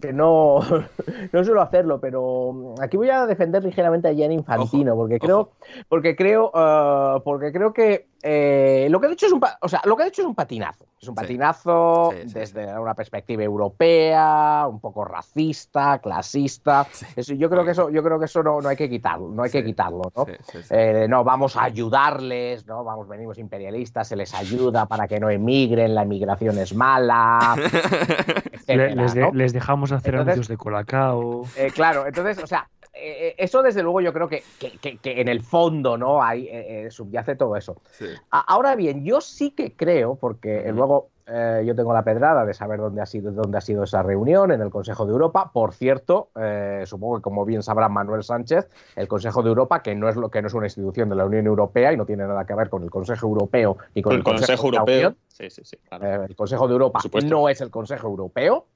que 0.00 0.12
no, 0.12 0.60
no 1.32 1.44
suelo 1.44 1.60
hacerlo, 1.60 2.00
pero 2.00 2.74
aquí 2.80 2.96
voy 2.96 3.10
a 3.10 3.26
defender 3.26 3.64
ligeramente 3.64 4.08
a 4.08 4.14
Jan 4.16 4.32
Infantino, 4.32 4.92
Ojo, 4.92 5.00
porque 5.02 5.20
creo, 5.20 5.40
ojo. 5.40 5.56
porque 5.88 6.14
creo, 6.16 6.52
eh, 6.54 7.20
porque 7.24 7.52
creo 7.52 7.72
que 7.72 8.06
eh, 8.26 8.88
lo 8.90 8.98
que 9.00 9.06
ha 9.08 9.12
hecho 9.12 9.26
es 9.26 9.32
un, 9.32 9.40
o 9.60 9.68
sea, 9.68 9.82
lo 9.84 9.96
que 9.96 10.04
ha 10.04 10.06
hecho 10.06 10.22
es 10.22 10.26
un 10.28 10.34
patinazo, 10.34 10.86
es 10.98 11.06
un 11.08 11.14
patinazo 11.14 12.10
Sí, 12.12 12.28
sí, 12.28 12.34
desde 12.38 12.78
una 12.78 12.94
perspectiva 12.94 13.42
europea, 13.42 14.66
un 14.66 14.80
poco 14.80 15.04
racista, 15.04 15.98
clasista. 15.98 16.86
Eso- 17.14 17.34
yo 17.34 17.50
creo 17.50 17.64
que 17.64 17.72
eso, 17.72 17.90
yo 17.90 18.02
creo 18.02 18.18
que 18.18 18.24
eso 18.24 18.42
no, 18.42 18.60
no 18.62 18.68
hay 18.70 18.76
que 18.76 18.88
quitarlo, 18.88 19.28
no 19.28 19.42
hay 19.42 19.50
que 19.50 19.62
quitarlo, 19.62 20.02
¿no? 20.16 20.24
Sí, 20.24 20.32
sí, 20.50 20.58
sí. 20.62 20.68
Eh, 20.70 21.06
no, 21.08 21.22
vamos 21.22 21.56
a 21.56 21.64
ayudarles, 21.64 22.66
¿no? 22.66 22.82
Vamos, 22.82 23.06
venimos 23.08 23.36
imperialistas, 23.38 24.08
se 24.08 24.16
les 24.16 24.32
ayuda 24.34 24.86
para 24.86 25.06
que 25.06 25.20
no 25.20 25.28
emigren, 25.28 25.94
la 25.94 26.02
emigración 26.02 26.58
es 26.58 26.74
mala, 26.74 27.54
etcétera, 28.52 28.94
les, 28.94 29.14
de- 29.14 29.20
¿no? 29.20 29.32
les 29.32 29.52
dejamos 29.52 29.92
hacer 29.92 30.14
Entonces- 30.14 30.32
anuncios 30.34 30.48
de 30.48 30.56
Colacao. 30.56 31.42
Eh, 31.56 31.70
claro, 31.74 32.06
entonces, 32.06 32.38
o 32.42 32.46
sea, 32.46 32.68
eh, 33.04 33.34
eso 33.38 33.62
desde 33.62 33.82
luego 33.82 34.00
yo 34.00 34.12
creo 34.12 34.28
que, 34.28 34.42
que, 34.58 34.98
que, 34.98 35.20
en 35.20 35.28
el 35.28 35.42
fondo 35.42 35.96
no 35.96 36.22
hay 36.22 36.48
eh, 36.50 36.88
subyace 36.90 37.36
todo 37.36 37.56
eso. 37.56 37.76
Sí. 37.92 38.06
Ahora 38.30 38.76
bien, 38.76 39.04
yo 39.04 39.20
sí 39.20 39.50
que 39.50 39.74
creo, 39.74 40.16
porque 40.16 40.70
luego 40.72 41.10
eh, 41.26 41.62
yo 41.66 41.74
tengo 41.74 41.94
la 41.94 42.04
pedrada 42.04 42.44
de 42.44 42.52
saber 42.52 42.78
dónde 42.78 43.00
ha 43.00 43.06
sido 43.06 43.32
dónde 43.32 43.56
ha 43.56 43.60
sido 43.62 43.84
esa 43.84 44.02
reunión 44.02 44.52
en 44.52 44.60
el 44.60 44.70
Consejo 44.70 45.06
de 45.06 45.12
Europa. 45.12 45.50
Por 45.52 45.72
cierto, 45.72 46.28
eh, 46.38 46.82
supongo 46.84 47.16
que 47.16 47.22
como 47.22 47.46
bien 47.46 47.62
sabrá 47.62 47.88
Manuel 47.88 48.22
Sánchez, 48.22 48.68
el 48.94 49.08
Consejo 49.08 49.42
de 49.42 49.48
Europa, 49.48 49.82
que 49.82 49.94
no 49.94 50.08
es 50.08 50.16
lo 50.16 50.30
que 50.30 50.42
no 50.42 50.48
es 50.48 50.54
una 50.54 50.66
institución 50.66 51.08
de 51.08 51.14
la 51.14 51.24
Unión 51.24 51.46
Europea 51.46 51.92
y 51.92 51.96
no 51.96 52.04
tiene 52.04 52.26
nada 52.26 52.44
que 52.44 52.54
ver 52.54 52.68
con 52.68 52.82
el 52.82 52.90
Consejo 52.90 53.26
Europeo 53.26 53.78
ni 53.94 54.02
con 54.02 54.14
el, 54.14 54.22
Consejo, 54.22 54.66
Europeo. 54.66 55.14
Sí, 55.28 55.48
sí, 55.48 55.62
sí, 55.64 55.78
eh, 55.92 56.26
el 56.28 56.36
Consejo 56.36 56.68
de 56.68 56.72
Europa 56.74 57.00
no 57.24 57.48
es 57.48 57.60
el 57.62 57.70
Consejo 57.70 58.08
Europeo, 58.08 58.66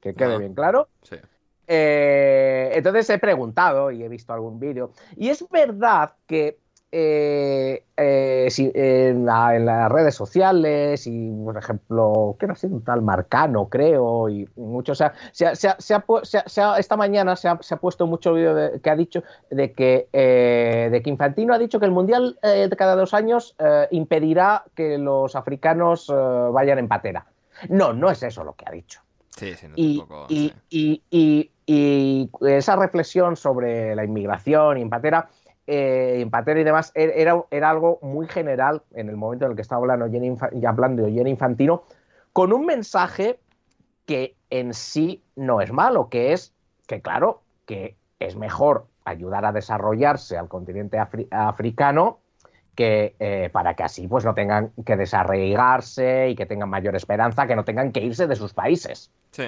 que 0.00 0.14
quede 0.14 0.38
bien 0.38 0.54
claro. 0.54 0.88
Entonces 1.66 3.10
he 3.10 3.18
preguntado 3.18 3.90
y 3.90 4.02
he 4.02 4.08
visto 4.08 4.32
algún 4.32 4.60
vídeo. 4.60 4.92
Y 5.16 5.28
es 5.28 5.44
verdad 5.50 6.12
que 6.26 6.58
eh, 6.92 7.84
eh, 7.96 8.48
en, 8.56 9.26
las 9.26 9.92
redes 9.92 10.14
sociales 10.14 11.06
y, 11.06 11.30
por 11.44 11.58
ejemplo, 11.58 12.36
que 12.38 12.46
no 12.46 12.54
sé, 12.54 12.68
un 12.68 12.82
tal 12.84 13.02
Marcano, 13.02 13.68
creo, 13.68 14.28
y, 14.30 14.48
mucho, 14.56 14.92
o 14.92 14.94
sea, 14.94 15.12
esta 15.34 16.96
mañana 16.96 17.36
se 17.36 17.48
ha, 17.48 17.56
puesto 17.56 18.06
mucho 18.06 18.32
vídeo 18.32 18.80
que 18.80 18.88
ha 18.88 18.96
dicho 18.96 19.24
de 19.50 19.72
que, 19.72 20.08
eh, 20.12 20.88
de 20.90 21.02
que 21.02 21.10
Infantino 21.10 21.52
ha 21.52 21.58
dicho 21.58 21.80
que 21.80 21.86
el 21.86 21.92
Mundial 21.92 22.38
de 22.42 22.76
cada 22.78 22.94
dos 22.94 23.12
años 23.12 23.56
impedirá 23.90 24.64
que 24.74 24.96
los 24.96 25.34
africanos 25.36 26.06
vayan 26.08 26.78
en 26.78 26.88
patera. 26.88 27.26
No, 27.68 27.92
no 27.92 28.10
es 28.10 28.22
eso 28.22 28.44
lo 28.44 28.54
que 28.54 28.64
ha 28.66 28.70
dicho. 28.70 29.02
Sí, 29.36 29.54
sí, 29.54 29.66
y, 29.76 30.02
y, 30.30 30.52
y, 30.70 31.02
y, 31.10 31.50
esa 31.66 32.76
reflexión 32.76 33.36
sobre 33.36 33.94
la 33.96 34.04
inmigración 34.04 34.78
y 34.78 34.82
en 34.82 34.90
patera 34.90 35.28
eh, 35.66 36.20
empatera 36.20 36.60
y 36.60 36.64
demás, 36.64 36.92
er, 36.94 37.12
era, 37.16 37.42
era, 37.50 37.70
algo 37.70 37.98
muy 38.00 38.28
general 38.28 38.82
en 38.94 39.08
el 39.08 39.16
momento 39.16 39.46
en 39.46 39.50
el 39.50 39.56
que 39.56 39.62
estaba 39.62 39.80
hablando 39.80 40.08
Jenny, 40.08 40.36
hablando 40.64 41.02
de 41.02 41.12
Jenny 41.12 41.30
Infantino, 41.30 41.82
con 42.32 42.52
un 42.52 42.66
mensaje 42.66 43.40
que 44.04 44.36
en 44.50 44.74
sí 44.74 45.24
no 45.34 45.60
es 45.60 45.72
malo, 45.72 46.08
que 46.08 46.32
es 46.32 46.54
que, 46.86 47.00
claro, 47.00 47.42
que 47.64 47.96
es 48.20 48.36
mejor 48.36 48.86
ayudar 49.04 49.44
a 49.44 49.52
desarrollarse 49.52 50.38
al 50.38 50.48
continente 50.48 50.98
africano 51.30 52.20
que 52.76 53.16
eh, 53.18 53.48
para 53.50 53.74
que 53.74 53.82
así 53.82 54.06
pues 54.06 54.24
no 54.24 54.34
tengan 54.34 54.70
que 54.84 54.96
desarraigarse 54.96 56.28
y 56.28 56.36
que 56.36 56.46
tengan 56.46 56.68
mayor 56.68 56.94
esperanza, 56.94 57.46
que 57.46 57.56
no 57.56 57.64
tengan 57.64 57.90
que 57.90 58.00
irse 58.00 58.26
de 58.26 58.36
sus 58.36 58.52
países. 58.52 59.10
Sí. 59.32 59.44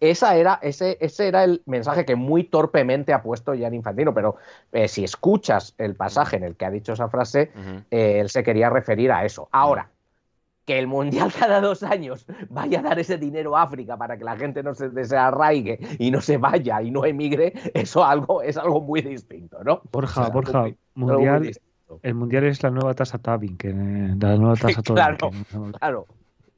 Esa 0.00 0.36
era, 0.36 0.58
ese, 0.62 0.96
ese 1.00 1.28
era 1.28 1.44
el 1.44 1.62
mensaje 1.66 2.04
que 2.04 2.14
muy 2.14 2.44
torpemente 2.44 3.12
ha 3.12 3.22
puesto 3.22 3.52
Jan 3.58 3.74
Infantino, 3.74 4.14
pero 4.14 4.36
eh, 4.72 4.86
si 4.86 5.02
escuchas 5.02 5.74
el 5.78 5.96
pasaje 5.96 6.36
en 6.36 6.44
el 6.44 6.56
que 6.56 6.64
ha 6.64 6.70
dicho 6.70 6.92
esa 6.92 7.08
frase, 7.08 7.50
eh, 7.90 8.20
él 8.20 8.30
se 8.30 8.44
quería 8.44 8.70
referir 8.70 9.10
a 9.10 9.24
eso. 9.24 9.48
Ahora, 9.50 9.90
que 10.64 10.78
el 10.78 10.86
Mundial 10.86 11.32
cada 11.38 11.60
dos 11.60 11.82
años 11.82 12.26
vaya 12.50 12.80
a 12.80 12.82
dar 12.82 12.98
ese 12.98 13.18
dinero 13.18 13.56
a 13.56 13.62
África 13.62 13.96
para 13.96 14.16
que 14.16 14.24
la 14.24 14.36
gente 14.36 14.62
no 14.62 14.74
se 14.74 14.90
desarraigue 14.90 15.78
y 15.98 16.10
no 16.10 16.20
se 16.20 16.36
vaya 16.36 16.82
y 16.82 16.90
no 16.90 17.04
emigre, 17.04 17.54
eso 17.74 18.04
algo, 18.04 18.42
es 18.42 18.56
algo 18.56 18.80
muy 18.80 19.00
distinto, 19.00 19.64
¿no? 19.64 19.80
Borja, 19.90 20.28
Borja, 20.28 20.66
mundial, 20.94 21.50
el 22.02 22.14
Mundial 22.14 22.44
es 22.44 22.62
la 22.62 22.70
nueva 22.70 22.94
tasa 22.94 23.18
Tabin, 23.18 23.56
que 23.56 23.68
la 23.70 24.36
nueva 24.36 24.56
tasa 24.56 24.82
Claro, 24.84 25.30
claro. 25.78 26.06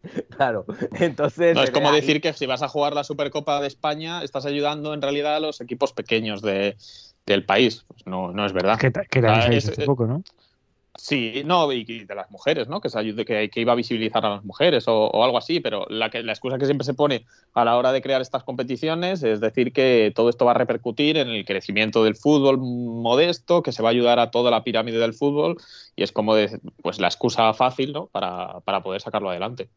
Claro, 0.37 0.65
entonces. 0.99 1.55
No, 1.55 1.63
es 1.63 1.71
como 1.71 1.93
decir 1.93 2.21
que 2.21 2.33
si 2.33 2.47
vas 2.47 2.63
a 2.63 2.69
jugar 2.69 2.95
la 2.95 3.05
Supercopa 3.05 3.61
de 3.61 3.67
España, 3.67 4.23
estás 4.23 4.47
ayudando 4.47 4.95
en 4.95 5.03
realidad 5.03 5.37
a 5.37 5.41
los 5.41 5.61
equipos 5.61 5.93
pequeños 5.93 6.41
de, 6.41 6.77
del 7.27 7.45
país. 7.45 7.85
Pues 7.87 8.07
no, 8.07 8.33
no 8.33 8.47
es 8.47 8.53
verdad. 8.53 8.79
Que, 8.79 8.91
que 8.91 9.27
hace 9.27 9.85
poco, 9.85 10.07
¿no? 10.07 10.23
Sí, 10.97 11.43
no, 11.47 11.73
y, 11.73 11.85
de 11.85 12.15
las 12.15 12.31
mujeres, 12.31 12.69
¿no? 12.69 12.81
Que, 12.81 12.91
se 12.91 12.99
ayude, 12.99 13.25
que, 13.25 13.49
que, 13.49 13.61
iba 13.61 13.73
a 13.73 13.77
visibilizar 13.77 14.27
a 14.27 14.31
las 14.31 14.45
mujeres 14.45 14.85
o, 14.89 15.25
algo 15.25 15.39
así, 15.39 15.61
pero 15.61 15.87
la, 15.89 16.11
que, 16.11 16.23
la 16.23 16.33
excusa 16.33 16.59
que 16.59 16.67
siempre 16.67 16.85
se 16.85 16.95
pone 16.95 17.25
a 17.55 17.65
la 17.65 17.79
hora 17.79 17.93
de 17.93 18.03
crear 18.03 18.21
estas 18.21 18.43
competiciones 18.43 19.23
es 19.23 19.41
decir 19.41 19.73
que 19.73 20.13
todo 20.15 20.29
esto 20.29 20.45
va 20.45 20.51
a 20.51 20.55
repercutir 20.55 21.17
en 21.17 21.29
el 21.29 21.45
crecimiento 21.47 22.05
del 22.05 22.17
fútbol 22.17 22.59
modesto, 22.59 23.63
que 23.63 23.73
se 23.73 23.83
va 23.83 23.89
a 23.91 23.93
ayudar 23.93 24.19
a 24.19 24.31
toda 24.31 24.51
la 24.51 24.65
pirámide 24.65 24.99
del 24.99 25.15
fútbol 25.15 25.57
y 25.97 26.03
es 26.03 26.13
como 26.13 26.35
de, 26.35 26.61
pues 26.83 27.01
la 27.01 27.07
excusa 27.07 27.55
fácil, 27.55 27.93
¿no? 27.93 28.09
Para, 28.09 28.61
para 28.61 28.83
poder 28.83 29.01
sacarlo 29.01 29.31
adelante. 29.31 29.71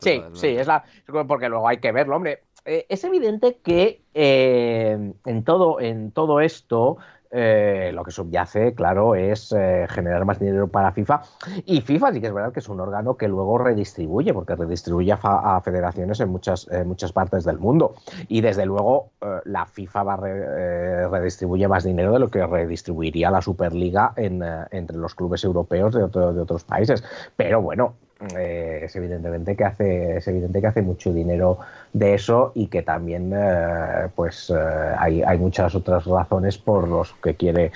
Sí, 0.00 0.22
sí, 0.32 0.48
es 0.48 0.66
la. 0.66 0.84
Porque 1.28 1.48
luego 1.48 1.68
hay 1.68 1.78
que 1.78 1.92
verlo, 1.92 2.16
hombre. 2.16 2.40
Eh, 2.64 2.86
es 2.88 3.04
evidente 3.04 3.58
que 3.62 4.02
eh, 4.14 5.12
en, 5.24 5.44
todo, 5.44 5.80
en 5.80 6.12
todo 6.12 6.40
esto. 6.40 6.98
Eh, 7.32 7.92
lo 7.94 8.02
que 8.02 8.10
subyace, 8.10 8.74
claro, 8.74 9.14
es 9.14 9.54
generar 9.88 10.24
más 10.24 10.40
dinero 10.40 10.66
para 10.66 10.90
FIFA. 10.90 11.22
Y 11.64 11.80
FIFA 11.80 12.12
sí 12.12 12.20
que 12.20 12.26
es 12.26 12.32
verdad 12.32 12.52
que 12.52 12.58
es 12.58 12.68
un 12.68 12.80
órgano 12.80 13.16
que 13.16 13.28
luego 13.28 13.56
redistribuye, 13.56 14.34
porque 14.34 14.56
redistribuye 14.56 15.12
a, 15.12 15.60
federaciones 15.60 16.18
en 16.18 16.28
muchas, 16.28 16.66
muchas 16.84 17.12
partes 17.12 17.44
del 17.44 17.60
mundo. 17.60 17.94
Y 18.26 18.40
desde 18.40 18.66
luego 18.66 19.12
la 19.44 19.64
FIFA 19.64 20.02
va 20.02 20.16
redistribuye 20.16 21.68
más 21.68 21.84
dinero 21.84 22.12
de 22.12 22.18
lo 22.18 22.32
que 22.32 22.44
redistribuiría 22.44 23.30
la 23.30 23.42
Superliga 23.42 24.12
entre 24.16 24.96
los 24.96 25.14
clubes 25.14 25.44
europeos 25.44 25.94
de, 25.94 26.00
de 26.08 26.40
otros 26.40 26.64
países. 26.64 27.04
Pero 27.36 27.62
bueno, 27.62 27.94
eh, 28.36 28.80
es 28.84 28.94
evidentemente 28.96 29.56
que 29.56 29.64
hace 29.64 30.16
es 30.18 30.28
evidente 30.28 30.60
que 30.60 30.66
hace 30.66 30.82
mucho 30.82 31.12
dinero 31.12 31.58
de 31.92 32.14
eso 32.14 32.52
y 32.54 32.66
que 32.66 32.82
también 32.82 33.32
eh, 33.34 34.08
pues 34.14 34.50
eh, 34.50 34.54
hay, 34.98 35.22
hay, 35.22 35.38
muchas 35.38 35.74
otras 35.74 36.04
razones 36.04 36.58
por 36.58 36.86
los 36.86 37.14
que 37.14 37.34
quiere 37.34 37.72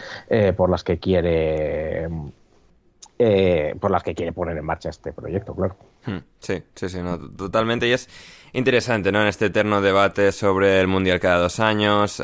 por 0.57 0.69
las 0.69 0.85
que 0.85 0.99
quiere 0.99 2.09
por 3.81 3.91
las 3.91 4.03
que 4.03 4.15
quiere 4.15 4.33
poner 4.33 4.57
en 4.57 4.65
marcha 4.65 4.91
este 4.91 5.13
proyecto 5.13 5.55
claro. 5.55 5.77
Hmm, 6.05 6.19
sí 6.39 6.63
sí 6.75 6.89
sí 6.89 6.99
totalmente. 7.37 7.87
Y 7.89 7.93
es 7.93 8.09
interesante 8.53 9.13
no 9.13 9.23
en 9.23 9.29
este 9.29 9.47
eterno 9.47 9.81
debate 9.81 10.33
sobre 10.33 10.81
el 10.81 10.89
mundial 10.89 11.21
cada 11.21 11.39
dos 11.39 11.61
años 11.61 12.21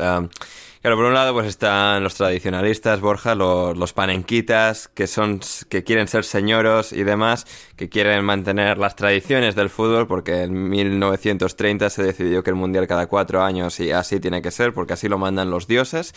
Claro, 0.81 0.95
por 0.97 1.05
un 1.05 1.13
lado 1.13 1.33
pues 1.33 1.45
están 1.45 2.03
los 2.03 2.15
tradicionalistas, 2.15 3.01
Borja, 3.01 3.35
los, 3.35 3.93
panenquitas, 3.93 4.87
que 4.87 5.05
son, 5.05 5.39
que 5.69 5.83
quieren 5.83 6.07
ser 6.07 6.23
señoros 6.23 6.91
y 6.91 7.03
demás, 7.03 7.45
que 7.75 7.87
quieren 7.87 8.25
mantener 8.25 8.79
las 8.79 8.95
tradiciones 8.95 9.53
del 9.53 9.69
fútbol, 9.69 10.07
porque 10.07 10.41
en 10.41 10.69
1930 10.69 11.87
se 11.91 12.01
decidió 12.01 12.41
que 12.41 12.49
el 12.49 12.55
mundial 12.55 12.87
cada 12.87 13.05
cuatro 13.05 13.43
años 13.43 13.79
y 13.79 13.91
así 13.91 14.19
tiene 14.19 14.41
que 14.41 14.49
ser, 14.49 14.73
porque 14.73 14.93
así 14.93 15.07
lo 15.07 15.19
mandan 15.19 15.51
los 15.51 15.67
dioses. 15.67 16.15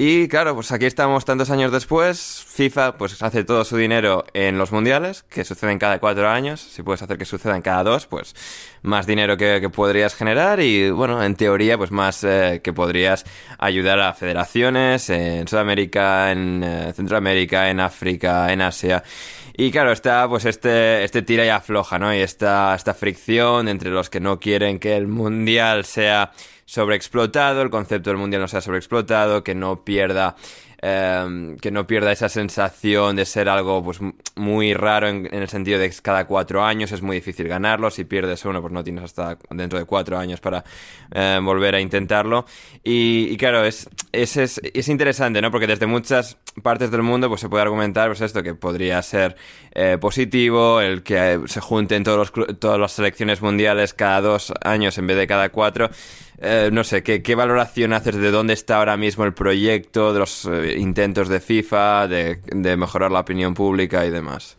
Y 0.00 0.28
claro, 0.28 0.54
pues 0.54 0.70
aquí 0.70 0.86
estamos 0.86 1.24
tantos 1.24 1.50
años 1.50 1.72
después. 1.72 2.44
FIFA 2.46 2.98
pues 2.98 3.20
hace 3.20 3.42
todo 3.42 3.64
su 3.64 3.76
dinero 3.76 4.24
en 4.32 4.56
los 4.56 4.70
mundiales, 4.70 5.24
que 5.24 5.42
suceden 5.44 5.80
cada 5.80 5.98
cuatro 5.98 6.28
años. 6.28 6.60
Si 6.60 6.84
puedes 6.84 7.02
hacer 7.02 7.18
que 7.18 7.24
sucedan 7.24 7.62
cada 7.62 7.82
dos, 7.82 8.06
pues 8.06 8.36
más 8.82 9.06
dinero 9.06 9.36
que, 9.36 9.68
podrías 9.70 10.14
generar 10.14 10.60
y 10.60 10.90
bueno, 10.90 11.22
en 11.22 11.34
teoría 11.34 11.76
pues 11.76 11.90
más 11.90 12.24
eh, 12.24 12.60
que 12.62 12.72
podrías 12.72 13.24
ayudar 13.58 14.00
a 14.00 14.14
federaciones 14.14 15.10
en 15.10 15.46
Sudamérica, 15.46 16.32
en 16.32 16.62
eh, 16.64 16.92
Centroamérica, 16.94 17.70
en 17.70 17.80
África, 17.80 18.52
en 18.52 18.62
Asia. 18.62 19.02
Y 19.56 19.70
claro, 19.72 19.90
está 19.90 20.28
pues 20.28 20.44
este, 20.44 21.02
este 21.02 21.22
tira 21.22 21.44
y 21.44 21.48
afloja, 21.48 21.98
¿no? 21.98 22.14
Y 22.14 22.18
esta, 22.18 22.74
esta 22.74 22.94
fricción 22.94 23.68
entre 23.68 23.90
los 23.90 24.08
que 24.08 24.20
no 24.20 24.38
quieren 24.38 24.78
que 24.78 24.96
el 24.96 25.08
mundial 25.08 25.84
sea 25.84 26.30
sobreexplotado, 26.64 27.62
el 27.62 27.70
concepto 27.70 28.10
del 28.10 28.18
mundial 28.18 28.42
no 28.42 28.48
sea 28.48 28.60
sobreexplotado, 28.60 29.42
que 29.42 29.54
no 29.54 29.84
pierda 29.84 30.36
Em, 30.80 31.56
que 31.56 31.72
no 31.72 31.88
pierda 31.88 32.12
esa 32.12 32.28
sensación 32.28 33.16
de 33.16 33.24
ser 33.24 33.48
algo 33.48 33.82
pues 33.82 33.98
muy 34.36 34.74
raro 34.74 35.08
en, 35.08 35.26
el 35.34 35.48
sentido 35.48 35.76
de 35.80 35.90
que 35.90 35.96
cada 36.00 36.24
cuatro 36.24 36.62
años 36.64 36.92
es 36.92 37.02
muy 37.02 37.16
difícil 37.16 37.48
ganarlo, 37.48 37.90
si 37.90 38.04
pierdes 38.04 38.44
uno 38.44 38.60
pues 38.60 38.72
no 38.72 38.84
tienes 38.84 39.02
hasta 39.02 39.36
dentro 39.50 39.80
de 39.80 39.86
cuatro 39.86 40.16
años 40.16 40.38
para 40.38 40.62
em, 41.10 41.44
volver 41.44 41.74
a 41.74 41.80
intentarlo. 41.80 42.46
Y, 42.84 43.36
claro, 43.38 43.64
es, 43.64 43.90
es, 44.12 44.36
es, 44.36 44.88
interesante, 44.88 45.42
¿no? 45.42 45.50
Porque 45.50 45.66
desde 45.66 45.86
muchas 45.86 46.36
partes 46.62 46.92
del 46.92 47.02
mundo 47.02 47.28
pues 47.28 47.40
se 47.40 47.48
puede 47.48 47.62
argumentar 47.62 48.08
pues 48.10 48.20
esto 48.20 48.44
que 48.44 48.54
podría 48.54 49.02
ser 49.02 49.34
eh, 49.72 49.98
positivo, 50.00 50.80
el 50.80 51.02
que 51.02 51.40
se 51.46 51.60
junten 51.60 52.04
todos 52.04 52.32
los, 52.36 52.58
todas 52.60 52.78
las 52.78 52.92
selecciones 52.92 53.42
mundiales 53.42 53.94
cada 53.94 54.20
dos 54.20 54.52
años 54.62 54.96
en 54.98 55.08
vez 55.08 55.16
de 55.16 55.26
cada 55.26 55.48
cuatro 55.48 55.90
eh, 56.40 56.70
no 56.72 56.84
sé, 56.84 57.02
¿qué, 57.02 57.34
valoración 57.34 57.92
haces 57.92 58.14
de 58.14 58.30
dónde 58.30 58.52
está 58.52 58.78
ahora 58.78 58.96
mismo 58.96 59.24
el 59.24 59.34
proyecto, 59.34 60.12
de 60.12 60.20
los 60.20 60.44
eh, 60.44 60.78
intentos 60.78 61.28
de 61.28 61.40
FIFA, 61.40 62.06
de, 62.06 62.76
mejorar 62.76 63.10
la 63.10 63.20
opinión 63.20 63.54
pública 63.54 64.06
y 64.06 64.10
demás? 64.10 64.56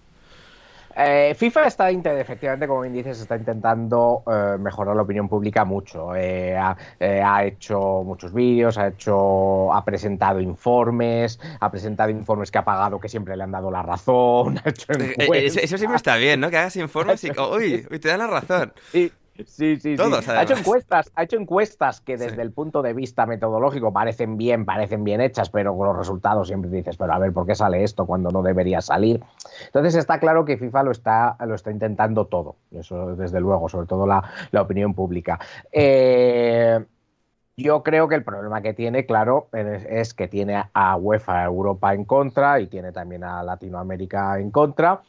Eh, 1.02 1.34
FIFA 1.38 1.68
está, 1.68 1.90
efectivamente, 1.90 2.68
como 2.68 2.82
bien 2.82 2.94
dices, 2.94 3.22
está 3.22 3.38
intentando 3.38 4.24
mejorar 4.60 4.94
la 4.94 5.04
opinión 5.04 5.30
pública 5.30 5.64
mucho. 5.64 6.12
Ha, 6.12 7.46
hecho 7.46 8.04
muchos 8.04 8.34
vídeos, 8.34 8.78
ha 8.78 8.90
hecho, 8.90 9.74
ha 9.74 9.86
presentado 9.86 10.42
informes, 10.42 11.40
ha 11.62 11.72
presentado 11.72 12.10
informes 12.10 12.52
que 12.52 12.58
ha 12.58 12.66
pagado 12.66 13.00
que 13.00 13.08
siempre 13.08 13.38
le 13.38 13.44
han 13.44 13.52
dado 13.52 13.72
la 13.72 13.84
razón. 13.84 14.60
eso, 14.66 15.78
siempre 15.78 15.96
está 15.96 16.18
bien, 16.18 16.42
¿no? 16.42 16.50
Que 16.50 16.58
hagas 16.58 16.76
informes 16.76 17.24
y, 17.24 17.32
uy, 17.54 17.88
uy 17.90 18.00
te 18.00 18.10
dan 18.10 18.20
la 18.20 18.28
razón. 18.28 18.74
Y, 18.92 19.10
Sí, 19.46 19.78
sí, 19.80 19.96
Todos, 19.96 20.26
sí. 20.26 20.32
Ha 20.32 20.44
hecho 20.44 20.56
encuestas, 20.58 21.12
ha 21.16 21.24
hecho 21.24 21.38
encuestas 21.38 22.02
que 22.02 22.18
desde 22.18 22.36
Sí. 22.36 22.42
el 22.42 22.52
punto 22.52 22.82
de 22.82 22.94
vista 22.94 23.26
metodológico 23.26 23.94
parecen 23.94 24.38
bien, 24.38 24.66
parecen 24.66 25.04
bien 25.04 25.22
hechas, 25.22 25.50
pero 25.50 25.76
con 25.78 25.88
los 25.88 25.98
resultados 25.98 26.48
siempre 26.48 26.70
dices, 26.70 26.98
pero 26.98 27.14
a 27.14 27.20
ver, 27.20 27.32
¿por 27.34 27.46
qué 27.46 27.56
sale 27.56 27.84
esto 27.84 28.06
cuando 28.06 28.30
no 28.32 28.42
debería 28.42 28.82
salir? 28.82 29.22
Entonces 29.68 29.96
está 29.96 30.20
claro 30.20 30.46
que 30.46 30.58
FIFA 30.58 30.84
lo 30.84 30.92
está, 30.92 31.38
lo 31.46 31.56
está 31.56 31.72
intentando 31.72 32.26
todo, 32.26 32.56
eso 32.72 33.16
desde 33.16 33.40
luego, 33.40 33.70
sobre 33.70 33.88
todo 33.88 34.06
la, 34.06 34.24
la 34.52 34.62
opinión 34.62 34.94
pública. 34.94 35.40
Eh, 35.72 36.79
yo 37.62 37.84
creo 37.84 38.08
que 38.08 38.16
el 38.16 38.24
problema 38.24 38.62
que 38.62 38.74
tiene, 38.74 39.06
claro, 39.06 39.50
es, 39.54 40.14
que 40.14 40.28
tiene 40.28 40.64
a 40.74 40.96
UEFA 40.98 41.44
Europa 41.44 41.94
en 41.94 42.06
contra 42.06 42.60
y 42.60 42.68
tiene 42.68 42.92
también 42.92 43.24
a 43.24 43.44
Latinoamérica 43.44 44.40
en 44.40 44.52
contra. 44.52 45.02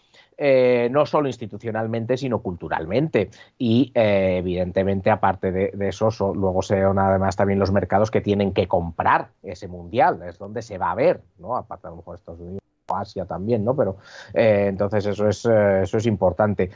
eh, 0.42 0.88
no 0.90 1.04
solo 1.04 1.28
institucionalmente, 1.28 2.16
sino 2.16 2.40
culturalmente. 2.40 3.28
Y 3.58 3.92
eh, 3.94 4.36
evidentemente, 4.38 5.10
aparte 5.10 5.52
de, 5.52 5.70
eso, 5.88 6.10
so- 6.10 6.34
luego 6.34 6.62
son 6.62 6.98
además 6.98 7.36
también 7.36 7.58
los 7.58 7.70
mercados 7.72 8.10
que 8.10 8.22
tienen 8.22 8.52
que 8.54 8.66
comprar 8.66 9.32
ese 9.42 9.68
mundial, 9.68 10.22
es 10.26 10.38
donde 10.38 10.62
se 10.62 10.78
va 10.78 10.92
a 10.92 10.94
ver, 10.94 11.20
¿no? 11.38 11.56
Aparte 11.56 11.88
a 11.88 11.90
lo 11.90 11.96
mejor 11.96 12.14
Estados 12.16 12.40
Unidos. 12.40 12.60
o 12.88 12.96
Asia 12.96 13.26
también, 13.26 13.64
¿no? 13.64 13.76
Pero 13.76 13.98
eh, 14.34 14.66
entonces 14.68 15.04
eso 15.06 15.28
es, 15.28 15.44
eso 15.44 15.96
es 15.98 16.06
importante. 16.06 16.70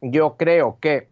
Yo 0.00 0.36
creo 0.36 0.78
que 0.80 1.08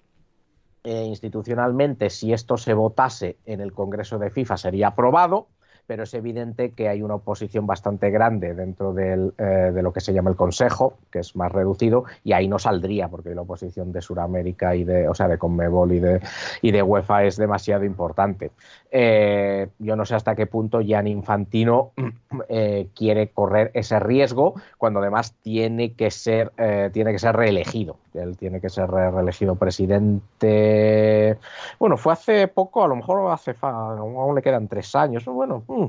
eh, 0.89 1.05
institucionalmente, 1.05 2.09
si 2.09 2.33
esto 2.33 2.57
se 2.57 2.73
votase 2.73 3.37
en 3.45 3.61
el 3.61 3.75
Congreso 3.75 4.19
de 4.19 4.31
FIFA, 4.31 4.57
sería 4.57 4.87
aprobado, 4.89 5.49
pero 5.87 6.05
es 6.05 6.15
evidente 6.15 6.71
que 6.71 6.89
hay 6.89 7.03
una 7.03 7.17
oposición 7.17 7.67
bastante 7.67 8.11
grande 8.11 8.55
dentro 8.55 8.99
eh, 8.99 9.33
de 9.37 9.83
lo 9.83 9.93
que 9.93 10.01
se 10.01 10.15
llama 10.15 10.31
el 10.31 10.37
Consejo, 10.37 10.95
que 11.11 11.19
es 11.19 11.37
más 11.37 11.53
reducido, 11.53 12.05
y 12.25 12.33
ahí 12.33 12.49
no 12.49 12.59
saldría, 12.59 13.09
porque 13.09 13.35
la 13.35 13.43
oposición 13.43 13.93
de 13.93 14.01
Sudamérica 14.01 14.75
y 14.75 14.85
de, 14.85 15.07
o 15.11 15.15
sea, 15.15 15.29
de 15.29 15.37
Conmebol 15.37 15.93
y 15.93 16.01
de, 16.01 16.23
y 16.63 16.71
de 16.71 16.83
UEFA 16.83 17.25
es 17.25 17.37
demasiado 17.37 17.85
importante. 17.85 18.51
Eh, 18.91 19.69
yo 19.79 19.95
no 19.95 20.07
sé 20.07 20.15
hasta 20.15 20.35
qué 20.35 20.47
punto 20.47 20.81
Jan 20.87 21.07
Infantino 21.07 21.93
quiere 22.95 23.29
correr 23.29 23.73
ese 23.75 24.01
riesgo, 24.01 24.55
cuando 24.79 25.01
además 25.01 25.35
tiene 25.43 25.93
que 25.93 26.11
ser, 26.11 26.51
tiene 26.93 27.13
que 27.13 27.19
ser 27.19 27.37
reelegido. 27.37 27.99
Él 28.19 28.37
tiene 28.37 28.61
que 28.61 28.69
ser 28.69 28.91
re- 28.91 29.11
reelegido 29.11 29.55
presidente. 29.57 31.39
Bueno, 31.79 31.97
fue 31.97 32.13
hace 32.13 32.49
poco, 32.49 32.85
a 32.85 32.89
lo 32.89 32.97
mejor 32.97 33.31
hace 33.33 33.55
aún 33.63 34.35
le 34.35 34.43
quedan 34.43 34.69
tres 34.69 34.95
años. 34.95 35.25
Bueno, 35.25 35.65
mm. 35.67 35.87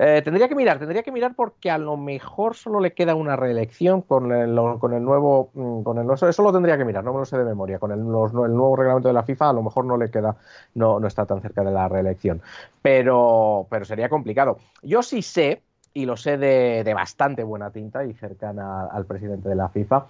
Eh, 0.00 0.22
tendría 0.22 0.48
que 0.48 0.54
mirar, 0.54 0.78
tendría 0.78 1.02
que 1.02 1.10
mirar 1.10 1.34
porque 1.34 1.72
a 1.72 1.78
lo 1.78 1.96
mejor 1.96 2.54
solo 2.54 2.78
le 2.78 2.92
queda 2.92 3.16
una 3.16 3.34
reelección 3.34 4.02
con 4.02 4.30
el, 4.30 4.56
con 4.78 4.94
el 4.94 5.02
nuevo, 5.02 5.50
mm, 5.54 5.82
con 5.82 5.98
el 5.98 6.06
nuevo- 6.06 6.28
eso 6.28 6.42
lo 6.42 6.52
tendría 6.52 6.78
que 6.78 6.84
mirar, 6.84 7.02
no 7.02 7.12
me 7.12 7.18
lo 7.18 7.24
sé 7.24 7.36
de 7.36 7.44
memoria. 7.44 7.80
Con 7.80 7.90
el, 7.90 8.04
nuevo 8.06 8.76
reglamento 8.76 9.08
de 9.08 9.14
la 9.14 9.24
FIFA 9.24 9.50
a 9.50 9.52
lo 9.52 9.62
mejor 9.62 9.84
no 9.84 9.96
le 9.96 10.08
queda, 10.08 10.36
no, 10.74 11.00
no 11.00 11.08
está 11.08 11.26
tan 11.26 11.40
cerca 11.42 11.64
de 11.64 11.72
la 11.72 11.88
reelección, 11.88 12.40
pero, 12.80 13.66
pero 13.70 13.84
sería 13.84 14.08
complicado. 14.08 14.58
Yo 14.82 15.02
sí 15.02 15.20
sé 15.22 15.62
y 15.94 16.06
lo 16.06 16.16
sé 16.16 16.38
de 16.38 16.94
bastante 16.94 17.42
buena 17.42 17.70
tinta 17.72 18.04
y 18.04 18.14
cercana 18.14 18.86
al 18.86 19.04
presidente 19.04 19.48
de 19.48 19.56
la 19.56 19.68
FIFA, 19.68 20.06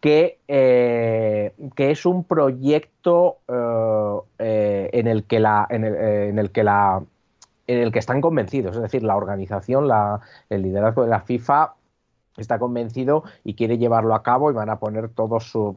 que, 0.00 0.38
eh, 0.46 1.52
que 1.74 1.90
es 1.90 2.06
un 2.06 2.24
proyecto 2.24 3.38
eh, 3.48 4.18
eh, 4.38 4.90
en 4.92 5.06
el 5.06 5.24
que 5.24 5.40
la, 5.40 5.66
en 5.68 5.84
el, 5.84 5.94
en 5.96 6.38
el 6.38 6.50
que 6.50 6.64
la 6.64 7.02
en 7.66 7.78
el 7.80 7.92
que 7.92 7.98
están 7.98 8.22
convencidos, 8.22 8.76
es 8.76 8.82
decir, 8.82 9.02
la 9.02 9.14
organización, 9.14 9.88
la, 9.88 10.20
el 10.48 10.62
liderazgo 10.62 11.02
de 11.02 11.10
la 11.10 11.20
FIFA 11.20 11.74
está 12.38 12.58
convencido 12.58 13.24
y 13.44 13.54
quiere 13.54 13.76
llevarlo 13.76 14.14
a 14.14 14.22
cabo 14.22 14.50
y 14.50 14.54
van 14.54 14.70
a 14.70 14.78
poner 14.78 15.10
todo 15.10 15.38
su 15.38 15.76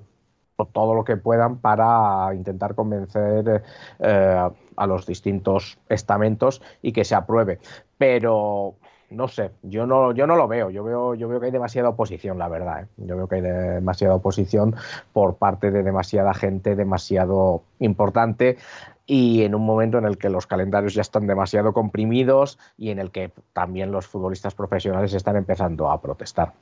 todo 0.71 0.93
lo 0.93 1.03
que 1.03 1.17
puedan 1.17 1.57
para 1.57 2.33
intentar 2.35 2.75
convencer 2.75 3.63
a 3.99 4.87
los 4.87 5.07
distintos 5.07 5.79
estamentos 5.89 6.61
y 6.83 6.93
que 6.93 7.03
se 7.03 7.15
apruebe. 7.15 7.59
Pero 7.97 8.75
no 9.11 9.27
sé, 9.27 9.51
yo 9.61 9.85
no, 9.85 10.13
yo 10.13 10.25
no 10.25 10.35
lo 10.35 10.47
veo. 10.47 10.69
Yo 10.69 10.83
veo, 10.83 11.15
yo 11.15 11.27
veo 11.27 11.39
que 11.39 11.47
hay 11.47 11.51
demasiada 11.51 11.89
oposición, 11.89 12.39
la 12.39 12.47
verdad. 12.47 12.83
¿eh? 12.83 12.87
Yo 12.97 13.17
veo 13.17 13.27
que 13.27 13.35
hay 13.35 13.41
demasiada 13.41 14.15
oposición 14.15 14.75
por 15.13 15.35
parte 15.35 15.69
de 15.69 15.83
demasiada 15.83 16.33
gente, 16.33 16.75
demasiado 16.75 17.63
importante. 17.79 18.57
Y 19.05 19.43
en 19.43 19.53
un 19.53 19.65
momento 19.65 19.97
en 19.97 20.05
el 20.05 20.17
que 20.17 20.29
los 20.29 20.47
calendarios 20.47 20.93
ya 20.93 21.01
están 21.01 21.27
demasiado 21.27 21.73
comprimidos 21.73 22.57
y 22.77 22.91
en 22.91 22.99
el 22.99 23.11
que 23.11 23.31
también 23.51 23.91
los 23.91 24.07
futbolistas 24.07 24.55
profesionales 24.55 25.13
están 25.13 25.35
empezando 25.35 25.91
a 25.91 26.01
protestar. 26.01 26.53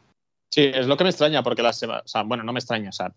Sí, 0.52 0.72
es 0.74 0.88
lo 0.88 0.98
que 0.98 1.04
me 1.04 1.12
extraña, 1.12 1.44
porque 1.44 1.62
la 1.62 1.74
semana, 1.74 2.02
o 2.02 2.26
bueno, 2.26 2.44
no 2.44 2.52
me 2.52 2.60
extraña, 2.60 2.90
o 2.90 2.94
sea, 2.94 3.14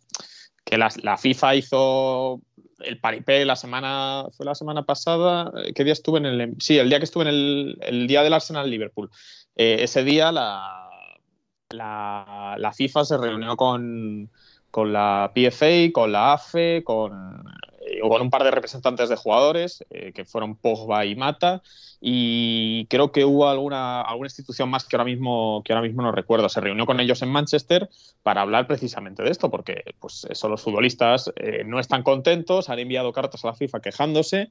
que 0.64 0.76
la 0.76 1.16
FIFA 1.16 1.54
hizo 1.54 2.40
el 2.84 3.00
paripé 3.00 3.44
la 3.44 3.56
semana, 3.56 4.26
fue 4.36 4.46
la 4.46 4.54
semana 4.54 4.84
pasada, 4.84 5.52
¿qué 5.74 5.84
día 5.84 5.92
estuve 5.92 6.18
en 6.18 6.26
el, 6.26 6.56
sí, 6.60 6.78
el 6.78 6.88
día 6.88 6.98
que 6.98 7.04
estuve 7.04 7.24
en 7.24 7.28
el, 7.28 7.78
el 7.82 8.06
día 8.06 8.22
del 8.22 8.32
Arsenal 8.32 8.70
Liverpool. 8.70 9.10
Eh, 9.56 9.78
ese 9.80 10.04
día 10.04 10.32
la, 10.32 10.88
la, 11.70 12.56
la, 12.58 12.72
FIFA 12.72 13.04
se 13.04 13.18
reunió 13.18 13.56
con, 13.56 14.30
con 14.70 14.92
la 14.92 15.32
PFA, 15.34 15.92
con 15.92 16.12
la 16.12 16.34
AFE, 16.34 16.82
con, 16.84 17.12
eh, 17.12 17.71
con 18.00 18.22
un 18.22 18.30
par 18.30 18.44
de 18.44 18.50
representantes 18.50 19.08
de 19.08 19.16
jugadores, 19.16 19.84
eh, 19.90 20.12
que 20.12 20.24
fueron 20.24 20.56
Pogba 20.56 21.04
y 21.04 21.14
Mata, 21.14 21.62
y 22.00 22.86
creo 22.86 23.12
que 23.12 23.24
hubo 23.24 23.48
alguna, 23.48 24.00
alguna 24.00 24.26
institución 24.26 24.68
más 24.68 24.84
que 24.84 24.96
ahora, 24.96 25.04
mismo, 25.04 25.62
que 25.64 25.72
ahora 25.72 25.86
mismo 25.86 26.02
no 26.02 26.12
recuerdo. 26.12 26.48
Se 26.48 26.60
reunió 26.60 26.84
con 26.86 27.00
ellos 27.00 27.22
en 27.22 27.30
Manchester 27.30 27.88
para 28.22 28.40
hablar 28.40 28.66
precisamente 28.66 29.22
de 29.22 29.30
esto, 29.30 29.50
porque 29.50 29.84
pues, 30.00 30.26
eso, 30.28 30.48
los 30.48 30.62
futbolistas 30.62 31.32
eh, 31.36 31.62
no 31.64 31.78
están 31.78 32.02
contentos, 32.02 32.68
han 32.68 32.78
enviado 32.78 33.12
cartas 33.12 33.44
a 33.44 33.48
la 33.48 33.54
FIFA 33.54 33.80
quejándose 33.80 34.50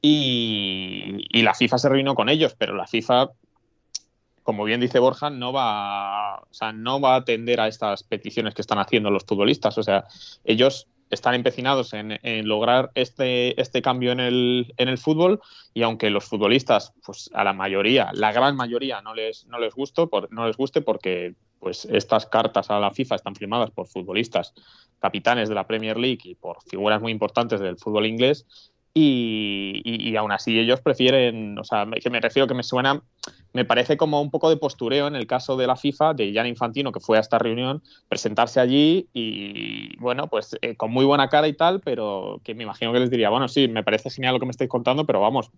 y, 0.00 1.26
y, 1.30 1.42
la 1.42 1.54
FIFA 1.54 1.78
se 1.78 1.88
reunió 1.88 2.14
con 2.14 2.28
ellos, 2.28 2.54
pero 2.56 2.74
la 2.74 2.86
FIFA, 2.86 3.30
como 4.42 4.64
bien 4.64 4.80
dice 4.80 4.98
Borja, 4.98 5.28
no 5.28 5.52
va, 5.52 6.38
o 6.38 6.54
sea, 6.54 6.72
no 6.72 7.00
va 7.00 7.14
a 7.14 7.18
atender 7.18 7.60
a 7.60 7.68
estas 7.68 8.04
peticiones 8.04 8.54
que 8.54 8.62
están 8.62 8.78
haciendo 8.78 9.10
los 9.10 9.24
futbolistas. 9.24 9.76
O 9.76 9.82
sea, 9.82 10.04
ellos 10.44 10.86
están 11.10 11.34
empecinados 11.34 11.92
en, 11.92 12.18
lograr 12.46 12.90
este, 12.94 13.60
este 13.60 13.82
cambio 13.82 14.12
en 14.12 14.20
el, 14.20 14.74
en 14.76 14.88
el, 14.88 14.98
fútbol 14.98 15.40
y 15.74 15.82
aunque 15.82 16.10
los 16.10 16.24
futbolistas, 16.24 16.92
pues 17.04 17.30
a 17.32 17.44
la 17.44 17.52
mayoría, 17.52 18.10
la 18.12 18.32
gran 18.32 18.56
mayoría 18.56 19.00
no 19.00 19.14
les, 19.14 19.46
no 19.46 19.58
les, 19.58 19.74
gusto, 19.74 20.10
no 20.30 20.46
les 20.46 20.56
guste 20.56 20.80
porque 20.80 21.34
pues 21.58 21.84
estas 21.86 22.26
cartas 22.26 22.70
a 22.70 22.78
la 22.78 22.90
FIFA 22.90 23.16
están 23.16 23.34
firmadas 23.34 23.70
por 23.70 23.88
futbolistas 23.88 24.54
capitanes 25.00 25.48
de 25.48 25.54
la 25.54 25.66
Premier 25.66 25.96
League 25.96 26.20
y 26.24 26.34
por 26.34 26.62
figuras 26.62 27.00
muy 27.00 27.12
importantes 27.12 27.60
del 27.60 27.78
fútbol 27.78 28.06
inglés 28.06 28.46
y, 28.94 29.80
y, 29.84 30.10
y, 30.10 30.16
aún 30.16 30.32
así 30.32 30.58
ellos 30.58 30.80
prefieren, 30.80 31.58
o 31.58 31.64
sea, 31.64 31.86
que 32.02 32.10
me 32.10 32.20
refiero 32.20 32.46
que 32.46 32.54
me 32.54 32.62
suena, 32.62 33.02
me 33.52 33.64
parece 33.64 33.96
como 33.96 34.20
un 34.20 34.30
poco 34.30 34.50
de 34.50 34.56
postureo 34.56 35.06
en 35.06 35.16
el 35.16 35.26
caso 35.26 35.56
de 35.56 35.66
la 35.66 35.76
FIFA, 35.76 36.14
de 36.14 36.32
Jan 36.32 36.46
Infantino, 36.46 36.92
que 36.92 37.00
fue 37.00 37.16
a 37.16 37.20
esta 37.20 37.38
reunión, 37.38 37.82
presentarse 38.08 38.60
allí 38.60 39.08
y, 39.12 39.96
bueno, 39.98 40.28
pues 40.28 40.56
eh, 40.62 40.76
con 40.76 40.90
muy 40.90 41.04
buena 41.04 41.28
cara 41.28 41.48
y 41.48 41.52
tal, 41.52 41.80
pero 41.80 42.40
que 42.44 42.54
me 42.54 42.64
imagino 42.64 42.92
que 42.92 43.00
les 43.00 43.10
diría, 43.10 43.30
bueno, 43.30 43.48
sí, 43.48 43.68
me 43.68 43.84
parece 43.84 44.10
genial 44.10 44.34
lo 44.34 44.40
que 44.40 44.46
me 44.46 44.50
estáis 44.50 44.70
contando, 44.70 45.06
pero 45.06 45.20
vamos, 45.20 45.50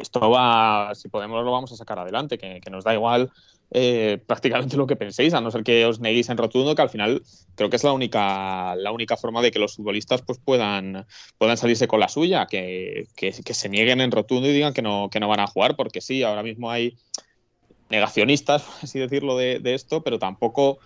esto 0.00 0.30
va, 0.30 0.94
si 0.94 1.08
podemos 1.08 1.44
lo 1.44 1.50
vamos 1.50 1.72
a 1.72 1.76
sacar 1.76 1.98
adelante, 1.98 2.38
que, 2.38 2.60
que 2.60 2.70
nos 2.70 2.84
da 2.84 2.94
igual 2.94 3.30
eh, 3.70 4.18
prácticamente 4.26 4.78
lo 4.78 4.86
que 4.86 4.96
penséis, 4.96 5.34
a 5.34 5.42
no 5.42 5.50
ser 5.50 5.62
que 5.62 5.84
os 5.84 6.00
neguéis 6.00 6.30
en 6.30 6.38
rotundo, 6.38 6.74
que 6.74 6.82
al 6.82 6.88
final 6.88 7.22
creo 7.54 7.68
que 7.68 7.76
es 7.76 7.84
la 7.84 7.92
única, 7.92 8.74
la 8.76 8.92
única 8.92 9.16
forma 9.18 9.42
de 9.42 9.50
que 9.50 9.58
los 9.58 9.76
futbolistas 9.76 10.22
pues, 10.22 10.38
puedan, 10.38 11.06
puedan 11.36 11.56
salirse 11.58 11.86
con 11.86 12.00
la 12.00 12.08
suya, 12.08 12.46
que, 12.46 13.08
que, 13.14 13.32
se 13.32 13.68
nieguen 13.68 14.00
en 14.00 14.10
rotundo 14.10 14.48
y 14.48 14.52
digan 14.52 14.72
que 14.72 14.80
no, 14.80 15.10
que 15.10 15.20
no 15.20 15.28
van 15.28 15.40
a 15.40 15.46
jugar, 15.46 15.76
porque 15.76 16.00
sí, 16.00 16.22
ahora 16.22 16.42
mismo 16.42 16.70
hay 16.70 16.96
negacionistas, 17.90 18.62
por 18.80 18.84
así 18.84 18.98
decirlo, 18.98 19.36
de, 19.36 19.58
de 19.60 19.74
esto, 19.74 20.02
pero 20.02 20.18
tampoco 20.18 20.78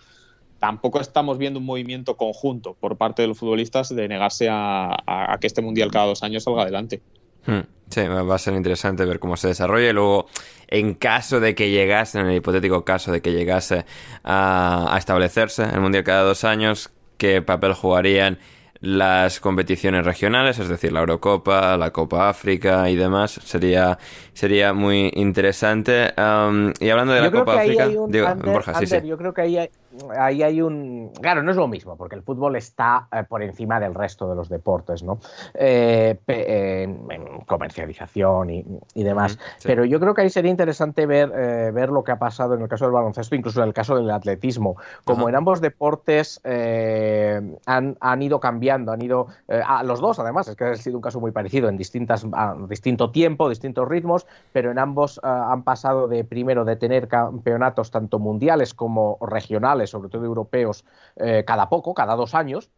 tampoco 0.59 1.01
estamos 1.01 1.37
viendo 1.37 1.59
un 1.59 1.65
movimiento 1.65 2.15
conjunto 2.15 2.75
por 2.79 2.97
parte 2.97 3.21
de 3.21 3.27
los 3.27 3.37
futbolistas 3.37 3.89
de 3.93 4.07
negarse 4.07 4.47
a 4.49 5.37
que 5.41 5.47
este 5.47 5.61
mundial 5.61 5.91
cada 5.91 6.05
dos 6.05 6.23
años 6.23 6.43
salga 6.43 6.61
adelante. 6.61 7.01
Hmm. 7.45 7.61
Sí, 7.89 8.01
va 8.07 8.35
a 8.35 8.39
ser 8.39 8.55
interesante 8.55 9.05
ver 9.05 9.19
cómo 9.19 9.37
se 9.37 9.49
desarrolla 9.49 9.89
y 9.89 9.93
luego, 9.93 10.27
en 10.67 10.95
caso 10.95 11.39
de 11.39 11.53
que 11.53 11.69
llegase, 11.69 12.19
en 12.19 12.27
el 12.27 12.37
hipotético 12.37 12.83
caso 12.83 13.11
de 13.11 13.21
que 13.21 13.31
llegase 13.31 13.85
a, 14.23 14.95
a 14.95 14.97
establecerse 14.97 15.63
el 15.63 15.79
Mundial 15.79 16.03
cada 16.03 16.23
dos 16.23 16.43
años, 16.43 16.89
qué 17.17 17.43
papel 17.43 17.73
jugarían 17.73 18.39
las 18.83 19.39
competiciones 19.39 20.03
regionales, 20.03 20.59
es 20.59 20.67
decir, 20.67 20.91
la 20.91 20.99
Eurocopa, 20.99 21.77
la 21.77 21.91
Copa 21.91 22.27
África 22.27 22.89
y 22.89 22.97
demás. 22.97 23.39
Sería, 23.45 23.97
sería 24.33 24.73
muy 24.73 25.11
interesante. 25.15 26.13
Um, 26.17 26.73
y 26.79 26.89
hablando 26.89 27.13
de 27.13 27.19
yo 27.19 27.25
la 27.25 27.31
Copa 27.31 27.61
África, 27.61 27.87
digo, 27.87 28.03
under, 28.03 28.35
Borja, 28.43 28.73
sí, 28.73 28.83
under, 28.85 29.01
sí. 29.01 29.07
Yo 29.07 29.17
creo 29.17 29.33
que 29.33 29.41
ahí 29.41 29.57
hay, 29.57 29.69
ahí 30.17 30.43
hay 30.43 30.61
un. 30.61 31.11
Claro, 31.21 31.43
no 31.43 31.51
es 31.51 31.57
lo 31.57 31.67
mismo, 31.67 31.95
porque 31.95 32.15
el 32.15 32.23
fútbol 32.23 32.55
está 32.55 33.07
eh, 33.11 33.23
por 33.27 33.43
encima 33.43 33.79
del 33.79 33.93
resto 33.93 34.27
de 34.29 34.35
los 34.35 34.49
deportes, 34.49 35.03
¿no? 35.03 35.19
Eh, 35.53 36.17
en, 36.27 37.03
comercialización 37.45 38.49
y, 38.49 39.03
demás. 39.03 39.37
Pero 39.63 39.85
yo 39.85 39.99
creo 39.99 40.13
que 40.13 40.21
ahí 40.21 40.29
sería 40.29 40.49
interesante 40.49 41.05
ver, 41.05 41.29
ver 41.73 41.89
lo 41.89 42.03
que 42.03 42.11
ha 42.11 42.19
pasado 42.19 42.55
en 42.55 42.61
el 42.61 42.67
caso 42.67 42.85
del 42.85 42.93
baloncesto, 42.93 43.35
incluso 43.35 43.61
en 43.61 43.67
el 43.67 43.73
caso 43.73 43.95
del 43.95 44.09
atletismo. 44.09 44.77
Como 45.03 45.29
en 45.29 45.35
ambos 45.35 45.61
deportes 45.61 46.41
han, 46.43 47.97
han, 47.99 48.21
ido 48.21 48.39
cambiando, 48.39 48.91
han 48.91 49.01
ido. 49.01 49.27
a 49.47 49.83
los 49.83 49.99
dos, 49.99 50.19
además, 50.19 50.47
es 50.47 50.55
que 50.55 50.63
ha 50.63 50.75
sido 50.75 50.97
un 50.97 51.01
caso 51.01 51.19
muy 51.19 51.31
parecido, 51.31 51.69
en 51.69 51.77
distintas, 51.77 52.25
distinto 52.69 53.11
tiempo, 53.11 53.49
distintos 53.49 53.87
ritmos, 53.87 54.22
pero 54.51 54.71
en 54.71 54.79
ambos 54.79 55.19
han 55.23 55.63
pasado 55.63 56.07
de 56.07 56.23
primero 56.23 56.65
de 56.65 56.75
tener 56.75 57.07
campeonatos 57.07 57.91
tanto 57.91 58.19
mundiales 58.19 58.73
como 58.73 59.17
regionales, 59.21 59.89
sobre 59.89 60.09
todo 60.09 60.25
europeos, 60.25 60.85
eh, 61.15 61.43
cada 61.45 61.69
poco, 61.69 61.93
cada 61.93 62.15
dos 62.15 62.35
años. 62.35 62.69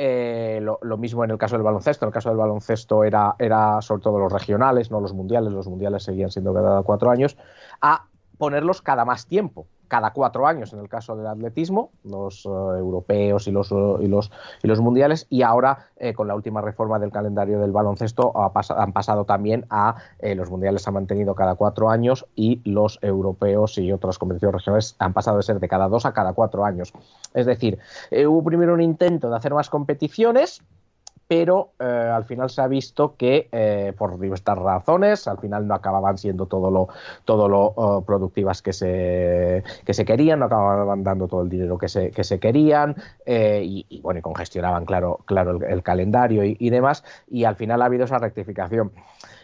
Eh, 0.00 0.60
lo, 0.62 0.96
mismo 0.96 1.24
en 1.24 1.32
el 1.32 1.38
caso 1.38 1.56
del 1.56 1.64
baloncesto. 1.64 2.04
En 2.04 2.08
el 2.08 2.14
caso 2.14 2.28
del 2.28 2.38
baloncesto 2.38 3.02
era, 3.02 3.34
era 3.38 3.82
sobre 3.82 4.02
todo 4.02 4.18
los 4.18 4.32
regionales, 4.32 4.90
no 4.90 5.00
los 5.00 5.12
mundiales. 5.12 5.52
Los 5.52 5.66
mundiales 5.66 6.04
seguían 6.04 6.30
siendo 6.30 6.54
cada 6.54 6.82
cuatro 6.82 7.10
años. 7.10 7.36
A 7.80 8.06
ponerlos 8.38 8.80
cada 8.80 9.04
más 9.04 9.26
tiempo 9.26 9.66
cada 9.88 10.12
cuatro 10.12 10.46
años 10.46 10.72
en 10.72 10.80
el 10.80 10.88
caso 10.88 11.16
del 11.16 11.26
atletismo, 11.26 11.90
los 12.04 12.44
eh, 12.46 12.48
europeos 12.48 13.48
y 13.48 13.50
los, 13.50 13.72
eh, 13.72 13.74
y, 14.00 14.06
los, 14.06 14.30
y 14.62 14.68
los 14.68 14.80
mundiales, 14.80 15.26
y 15.30 15.42
ahora 15.42 15.86
eh, 15.96 16.12
con 16.12 16.28
la 16.28 16.34
última 16.34 16.60
reforma 16.60 16.98
del 16.98 17.10
calendario 17.10 17.58
del 17.58 17.72
baloncesto 17.72 18.32
han 18.36 18.92
pasado 18.92 19.24
también 19.24 19.66
a 19.70 19.96
los 20.20 20.50
mundiales 20.50 20.86
han 20.86 20.94
mantenido 20.94 21.34
cada 21.34 21.54
cuatro 21.54 21.90
años 21.90 22.26
y 22.34 22.60
los 22.64 22.98
europeos 23.02 23.78
y 23.78 23.92
otras 23.92 24.18
competiciones 24.18 24.54
regionales 24.54 24.96
han 24.98 25.12
pasado 25.12 25.38
de 25.38 25.42
ser 25.42 25.60
de 25.60 25.68
cada 25.68 25.88
dos 25.88 26.06
a 26.06 26.12
cada 26.12 26.32
cuatro 26.32 26.64
años. 26.64 26.92
Es 27.34 27.46
decir, 27.46 27.78
hubo 28.26 28.42
primero 28.42 28.74
un 28.74 28.82
intento 28.82 29.30
de 29.30 29.36
hacer 29.36 29.54
más 29.54 29.70
competiciones, 29.70 30.62
pero 31.28 31.72
eh, 31.78 31.84
al 31.84 32.24
final 32.24 32.48
se 32.48 32.62
ha 32.62 32.66
visto 32.66 33.14
que 33.16 33.48
eh, 33.52 33.92
por 33.96 34.18
diversas 34.18 34.56
razones 34.56 35.28
al 35.28 35.38
final 35.38 35.66
no 35.68 35.74
acababan 35.74 36.16
siendo 36.16 36.46
todo 36.46 36.70
lo 36.70 36.88
todo 37.26 37.48
lo 37.48 37.60
oh, 37.76 38.02
productivas 38.02 38.62
que 38.62 38.72
se 38.72 39.62
que 39.84 39.92
se 39.92 40.06
querían 40.06 40.38
no 40.38 40.46
acababan 40.46 41.04
dando 41.04 41.28
todo 41.28 41.42
el 41.42 41.50
dinero 41.50 41.76
que 41.76 41.88
se, 41.88 42.10
que 42.10 42.24
se 42.24 42.40
querían 42.40 42.96
eh, 43.26 43.62
y, 43.62 44.00
bueno 44.00 44.20
y 44.20 44.22
congestionaban 44.22 44.86
claro 44.86 45.20
claro 45.26 45.60
el, 45.62 45.82
calendario 45.82 46.44
y, 46.44 46.56
y, 46.58 46.70
demás 46.70 47.04
y 47.28 47.44
al 47.44 47.56
final 47.56 47.82
ha 47.82 47.84
habido 47.84 48.06
esa 48.06 48.18
rectificación 48.18 48.90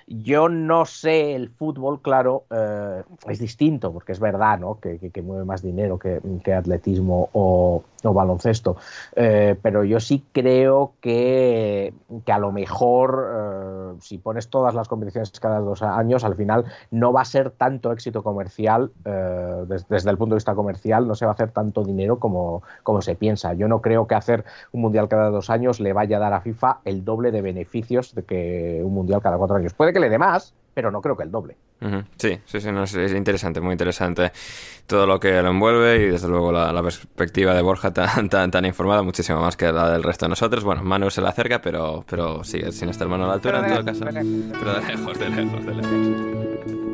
yo 0.07 0.49
no 0.49 0.85
sé, 0.85 1.35
el 1.35 1.49
fútbol, 1.49 2.03
claro, 2.03 2.45
eh, 2.51 3.03
es 3.27 3.39
distinto, 3.39 3.93
porque 3.93 4.13
es 4.13 4.21
verdad, 4.21 4.59
¿no? 4.59 4.79
Que, 4.79 5.11
mueve 5.23 5.45
más 5.45 5.63
dinero 5.63 5.99
que, 5.99 6.21
atletismo 6.53 7.31
o, 7.33 7.83
baloncesto. 8.03 8.77
Eh, 9.17 9.57
pero 9.63 9.83
yo 9.83 9.99
sí 9.99 10.23
creo 10.33 10.93
que, 11.01 11.95
que 12.27 12.33
a 12.33 12.39
lo 12.39 12.53
mejor, 12.53 13.95
eh, 13.95 13.99
si 14.01 14.19
pones 14.19 14.49
todas 14.49 14.75
las 14.75 14.89
competiciones 14.89 15.31
cada 15.41 15.61
dos 15.61 15.83
años, 15.83 16.23
al 16.23 16.35
final 16.35 16.67
no 16.91 17.15
va 17.15 17.23
a 17.23 17.25
ser 17.25 17.51
tanto 17.51 17.91
éxito 17.93 18.23
comercial, 18.23 18.93
desde, 19.05 20.11
el 20.11 20.19
punto 20.19 20.35
de 20.35 20.39
vista 20.39 20.55
comercial, 20.55 21.09
no 21.09 21.15
se 21.15 21.25
va 21.25 21.33
a 21.33 21.35
hacer 21.35 21.51
tanto 21.51 21.83
dinero 21.83 22.19
como, 22.19 22.63
como 22.83 23.01
se 23.01 23.15
piensa. 23.15 23.55
Yo 23.55 23.69
no 23.69 23.81
creo 23.81 24.07
que 24.07 24.15
hacer 24.15 24.45
un 24.73 24.83
mundial 24.83 25.09
cada 25.09 25.31
dos 25.31 25.49
años 25.49 25.81
le 25.81 25.95
vaya 25.95 26.19
a 26.19 26.21
dar 26.21 26.35
a 26.35 26.43
FIFA 26.43 26.81
el 26.85 27.07
doble 27.07 27.31
de 27.31 27.41
beneficios 27.41 28.15
de 28.15 28.25
que 28.25 28.83
un 28.85 28.93
mundial 28.93 29.23
cada 29.23 29.39
cuatro 29.39 29.57
años. 29.57 29.73
Puede 29.73 29.94
que 29.95 30.01
le 30.01 30.11
dé 30.11 30.19
más, 30.19 30.53
pero 30.75 30.91
no 30.91 31.01
creo 31.01 31.17
que 31.17 31.23
el 31.23 31.31
doble. 31.31 31.57
Sí, 32.17 32.39
sí, 32.47 32.61
sí, 32.61 32.69
es, 32.99 33.13
interesante, 33.13 33.61
muy 33.61 33.73
interesante 33.73 34.33
todo 34.87 35.07
lo 35.07 35.21
que 35.21 35.43
lo 35.43 35.51
envuelve 35.51 35.97
y 35.97 36.07
desde 36.07 36.29
luego 36.29 36.51
la, 36.51 36.83
perspectiva 36.83 37.53
de 37.53 37.61
Borja 37.61 37.93
tan, 37.93 38.29
tan, 38.31 38.51
tan, 38.51 38.65
informada, 38.65 39.03
muchísimo 39.03 39.41
más 39.41 39.57
que 39.57 39.71
la 39.71 39.91
del 39.91 40.03
resto 40.03 40.25
de 40.25 40.31
nosotros. 40.31 40.65
Bueno, 40.65 40.83
Manu 40.83 41.11
se 41.11 41.21
la 41.21 41.31
acerca, 41.31 41.61
pero, 41.61 42.05
pero 42.09 42.43
sigue 42.43 42.73
sin 42.73 42.89
estar 42.89 43.07
mano 43.07 43.25
a 43.25 43.29
la 43.29 43.35
altura 43.35 43.67
en 43.67 43.75
todo 43.75 43.85
caso. 43.85 44.05
Pero 44.07 44.75
de 44.75 44.87
lejos, 44.87 45.19
de 45.19 45.29
lejos, 45.29 45.67
de 45.67 45.75
lejos. 45.75 46.85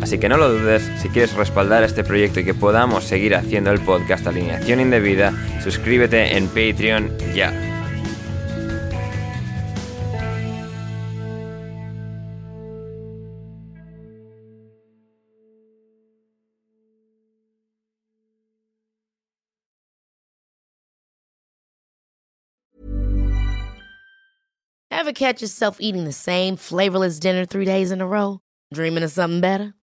Así 0.00 0.18
que 0.18 0.28
no 0.28 0.36
lo 0.36 0.48
dudes, 0.50 0.90
si 1.02 1.08
quieres 1.08 1.34
respaldar 1.34 1.82
este 1.82 2.04
proyecto 2.04 2.40
y 2.40 2.44
que 2.44 2.54
podamos 2.54 3.04
seguir 3.04 3.34
haciendo 3.34 3.70
el 3.70 3.80
podcast 3.80 4.26
Alineación 4.26 4.80
Indebida, 4.80 5.32
suscríbete 5.62 6.36
en 6.36 6.46
Patreon 6.48 7.16
ya. 7.34 7.52
Ever 24.90 25.12
catch 25.12 25.40
yourself 25.40 25.78
eating 25.80 26.04
the 26.04 26.12
same 26.12 26.56
flavorless 26.56 27.18
dinner 27.18 27.46
three 27.46 27.64
days 27.64 27.90
in 27.90 28.00
a 28.00 28.06
row? 28.06 28.40
Dreaming 28.74 29.04
of 29.04 29.10
something 29.10 29.40
better? 29.40 29.74